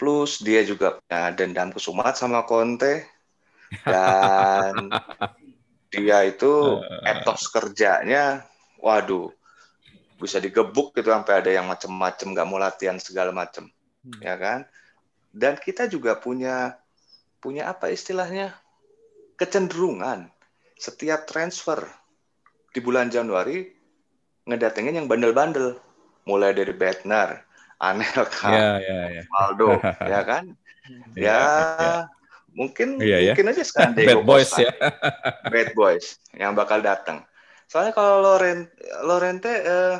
[0.00, 3.04] Plus dia juga punya dendam kesumat sama Conte
[3.84, 4.88] dan
[5.92, 8.44] dia itu etos kerjanya,
[8.80, 9.28] waduh,
[10.20, 13.66] bisa digebuk gitu sampai ada yang macem-macem nggak mau latihan segala macem,
[14.00, 14.20] Hmm.
[14.20, 14.60] ya kan?
[15.32, 16.76] Dan kita juga punya
[17.40, 18.52] punya apa istilahnya
[19.36, 20.28] kecenderungan
[20.76, 21.80] setiap transfer
[22.70, 23.72] di bulan Januari
[24.44, 25.80] ngedatengin yang bandel-bandel,
[26.24, 27.44] mulai dari Bednar,
[27.80, 29.22] Anelka, Ya, ya, ya.
[29.28, 30.44] Waldo, ya kan?
[31.16, 31.40] Ya,
[31.78, 31.92] ya.
[32.50, 33.32] mungkin Iya, ya.
[33.32, 34.72] mungkin aja sekarang Bad boys Costa, ya.
[35.46, 37.22] bad boys yang bakal datang.
[37.70, 38.66] Soalnya kalau Loren
[39.06, 39.94] Lorente eh,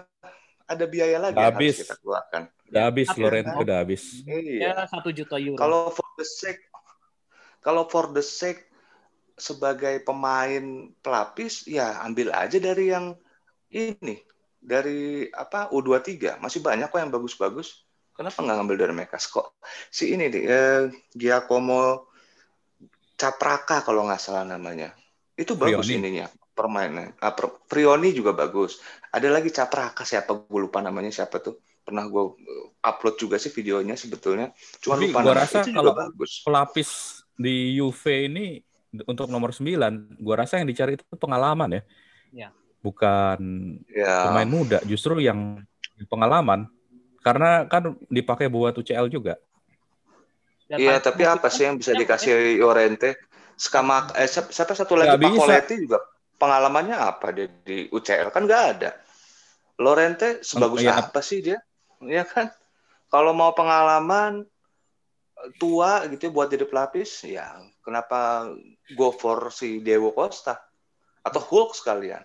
[0.66, 1.78] ada biaya lagi yang Habis.
[1.78, 2.42] harus kita keluarkan.
[2.70, 4.02] Udah habis, Lorente udah habis.
[4.26, 4.74] Iya.
[4.74, 5.54] Ya satu juta euro.
[5.54, 6.66] Kalau for the sake
[7.62, 8.66] kalau for the sake
[9.38, 13.14] sebagai pemain pelapis ya ambil aja dari yang
[13.70, 14.18] ini
[14.58, 17.86] dari apa U23 masih banyak kok yang bagus-bagus.
[18.10, 19.14] Kenapa nggak ngambil dari mereka?
[19.22, 19.62] Kok
[19.94, 20.82] si ini nih eh,
[21.14, 22.10] Giacomo
[23.14, 24.90] Capraka kalau nggak salah namanya.
[25.38, 27.14] Itu bagus ininya permainan.
[27.18, 28.78] Ah, per- Frioni juga bagus.
[29.11, 31.59] Ada lagi Capraka siapa gue lupa namanya siapa tuh.
[31.80, 32.24] Pernah gue
[32.78, 34.53] upload juga sih videonya sebetulnya.
[34.78, 35.40] Cuma Tapi lupa gua namanya.
[35.46, 36.32] rasa Itu juga kalau- bagus.
[36.44, 36.90] Pelapis
[37.34, 38.46] di Juve ini
[39.07, 41.82] untuk nomor 9, gua rasa yang dicari itu pengalaman ya.
[42.30, 42.48] Ya.
[42.80, 43.38] Bukan
[43.90, 44.28] Ya.
[44.30, 45.61] pemain muda, justru yang
[46.07, 46.68] pengalaman.
[47.20, 49.36] Karena kan dipakai buat UCL juga.
[50.64, 52.32] Dan Iya, tapi apa sih yang bisa Siapa, dikasih
[52.62, 53.18] Llorente?
[53.61, 55.42] Skama, eh, siapa, satu lagi Nggak Pak bisa.
[55.44, 55.98] Coletti juga
[56.41, 58.91] pengalamannya apa dia di UCL kan nggak ada.
[59.76, 60.97] Llorente sebagus Iya.
[60.97, 61.61] apa sih dia?
[62.01, 62.49] Ya kan?
[63.12, 64.49] Kalau mau pengalaman
[65.36, 68.49] eh, tua gitu ya buat jadi pelapis, ya kenapa
[68.97, 70.57] go for si Diego Costa
[71.20, 72.24] atau Hulk sekalian?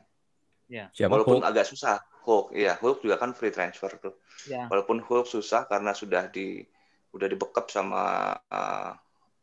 [0.96, 1.12] Siapa?
[1.12, 1.52] Walaupun Hulk?
[1.52, 2.00] agak susah.
[2.26, 4.18] Hulk, iya Hulk juga kan free transfer tuh.
[4.50, 4.66] Ya.
[4.66, 6.66] Walaupun Hulk susah karena sudah di
[7.14, 8.92] udah dibekap sama uh,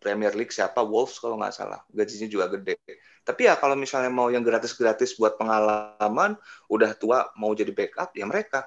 [0.03, 2.77] Premier League siapa Wolves kalau nggak salah gajinya juga gede.
[3.23, 6.35] Tapi ya kalau misalnya mau yang gratis-gratis buat pengalaman,
[6.67, 8.67] udah tua mau jadi backup ya mereka.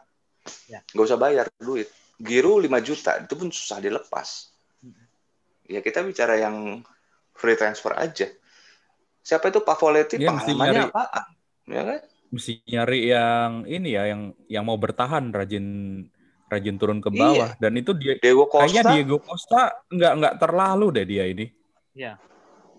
[0.71, 0.79] Ya.
[0.95, 1.91] Nggak usah bayar duit.
[2.15, 4.55] Giru 5 juta itu pun susah dilepas.
[5.67, 6.79] Ya kita bicara yang
[7.36, 8.31] free transfer aja.
[9.19, 11.25] Siapa itu Pavoletti mesti pengalamannya nyari- apaan?
[11.65, 11.99] Ya kan?
[12.31, 15.65] Mesti nyari yang ini ya, yang yang mau bertahan, rajin
[16.50, 17.58] rajin turun ke bawah.
[17.58, 21.46] Dan itu dia Diego kayaknya Costa Diego Costa nggak nggak terlalu deh dia ini.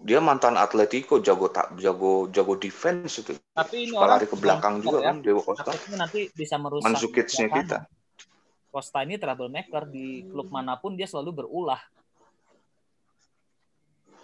[0.07, 3.35] dia mantan Atletico jago tak jago jago defense itu.
[3.57, 5.07] Tapi ini Suka orang lari ke belakang juga ya.
[5.11, 5.71] kan Diego Costa.
[5.97, 6.87] Nanti bisa merusak.
[7.49, 7.59] Pertahanan.
[7.65, 7.79] kita.
[8.71, 11.81] Costa ini troublemaker di klub mana pun dia selalu berulah.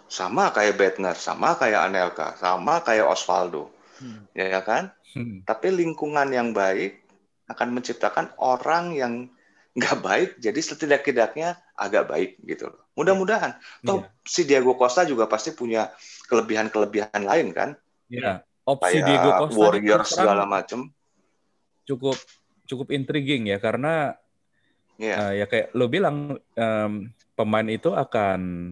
[0.05, 3.73] Sama kayak Bednar, sama kayak Anelka, sama kayak Osvaldo.
[3.97, 4.29] Hmm.
[4.37, 4.93] Ya kan?
[5.17, 5.41] Hmm.
[5.41, 7.02] Tapi lingkungan yang baik
[7.47, 9.13] akan menciptakan orang yang
[9.73, 12.81] nggak baik, jadi setidak-tidaknya agak baik gitu loh.
[12.93, 13.57] Mudah-mudahan.
[13.81, 14.09] Toh Iya.
[14.21, 15.89] si Diego Costa juga pasti punya
[16.29, 17.69] kelebihan-kelebihan lain kan?
[18.05, 18.45] Iya.
[18.63, 20.79] Opsi Kayak Diego Costa terang segala macem.
[21.83, 22.15] cukup
[22.63, 24.15] cukup intriguing ya karena
[24.95, 25.15] Iya.
[25.19, 28.71] eh, ya kayak lo bilang em, pemain itu akan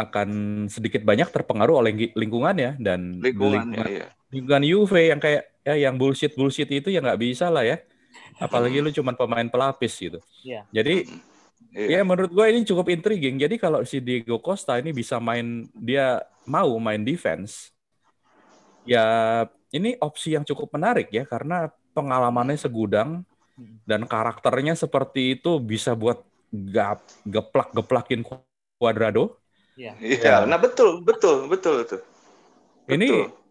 [0.00, 0.28] akan
[0.66, 4.06] sedikit banyak terpengaruh oleh lingkungannya dan Lingkungannya, lingkungan, iya.
[4.32, 7.78] lingkungan Juve yang kayak ya yang bullshit bullshit itu ya nggak bisa lah ya
[8.38, 10.66] apalagi lu cuman pemain pelapis gitu Iya.
[10.74, 11.06] jadi
[11.72, 11.98] Iya.
[11.98, 16.20] ya menurut gue ini cukup intriguing jadi kalau si Diego Costa ini bisa main dia
[16.44, 17.72] mau main defense
[18.84, 19.04] ya
[19.72, 23.22] ini opsi yang cukup menarik ya karena pengalamannya segudang
[23.86, 28.20] dan karakternya seperti itu bisa buat gap geplak geplakin
[28.78, 29.38] Cuadrado
[29.72, 29.96] Iya.
[30.04, 31.96] Iya, nah betul, betul, betul itu.
[32.92, 33.24] Ini Betul.
[33.24, 33.41] me-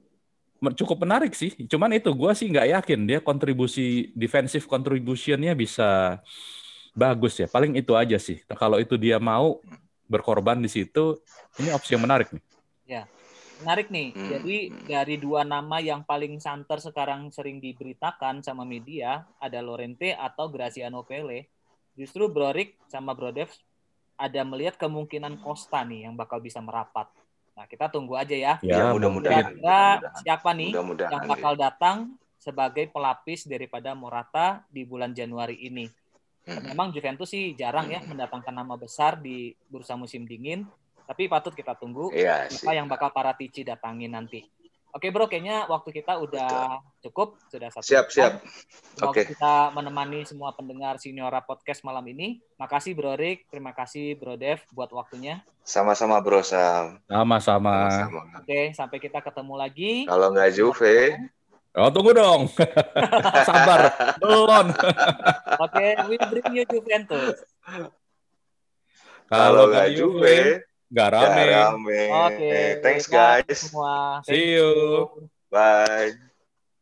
[0.78, 1.57] cukup menarik sih.
[1.66, 6.22] Cuman itu gue sih nggak yakin dia kontribusi defensive contributionnya bisa
[6.93, 7.49] bagus ya.
[7.49, 8.38] Paling itu aja sih.
[8.53, 9.57] Kalau itu dia mau
[10.05, 11.18] berkorban di situ,
[11.57, 12.43] ini opsi yang menarik nih.
[13.62, 14.09] Menarik nih.
[14.18, 14.30] Hmm.
[14.34, 14.57] Jadi
[14.89, 21.05] dari dua nama yang paling santer sekarang sering diberitakan sama media ada Lorente atau Graziano
[21.05, 21.45] Pele.
[21.93, 23.53] Justru Brorik sama Brodev
[24.18, 27.05] ada melihat kemungkinan Costa nih yang bakal bisa merapat.
[27.52, 28.54] Nah, kita tunggu aja ya.
[28.64, 29.60] Ya, mudah-mudahan.
[29.60, 29.82] Kira-kira
[30.24, 31.12] siapa nih Mudah-mudahan.
[31.12, 31.97] yang bakal datang
[32.41, 35.86] sebagai pelapis daripada Morata di bulan Januari ini.
[36.41, 36.74] Hmm.
[36.74, 40.66] Memang Juventus sih jarang ya mendatangkan nama besar di bursa musim dingin,
[41.06, 42.49] tapi patut kita tunggu sih.
[42.49, 44.41] siapa yang bakal Paratici datangin nanti.
[44.92, 48.38] Oke bro, kayaknya waktu kita udah cukup, sudah satu Siap, jam.
[48.38, 49.04] siap.
[49.08, 49.24] Oke.
[49.24, 52.44] kita menemani semua pendengar Seniora Podcast malam ini.
[52.60, 55.39] Makasih Bro Rick, terima kasih Bro Dev buat waktunya.
[55.64, 57.00] Sama-sama Bro Sam.
[57.08, 57.88] Sama-sama.
[58.44, 59.94] Oke, sampai kita ketemu lagi.
[60.06, 61.16] Kalau nggak Juve,
[61.72, 62.52] Oh, tunggu dong.
[63.48, 63.96] Sabar.
[64.20, 64.76] Belum.
[65.56, 67.48] Oke, we bring you Juventus.
[69.32, 70.39] kalau nggak nggak Juve,
[70.92, 71.48] nggak rame.
[71.88, 72.02] rame.
[72.12, 73.60] Oke, Thanks bye guys.
[73.72, 74.22] semua.
[74.28, 75.08] See you.
[75.52, 76.31] Bye.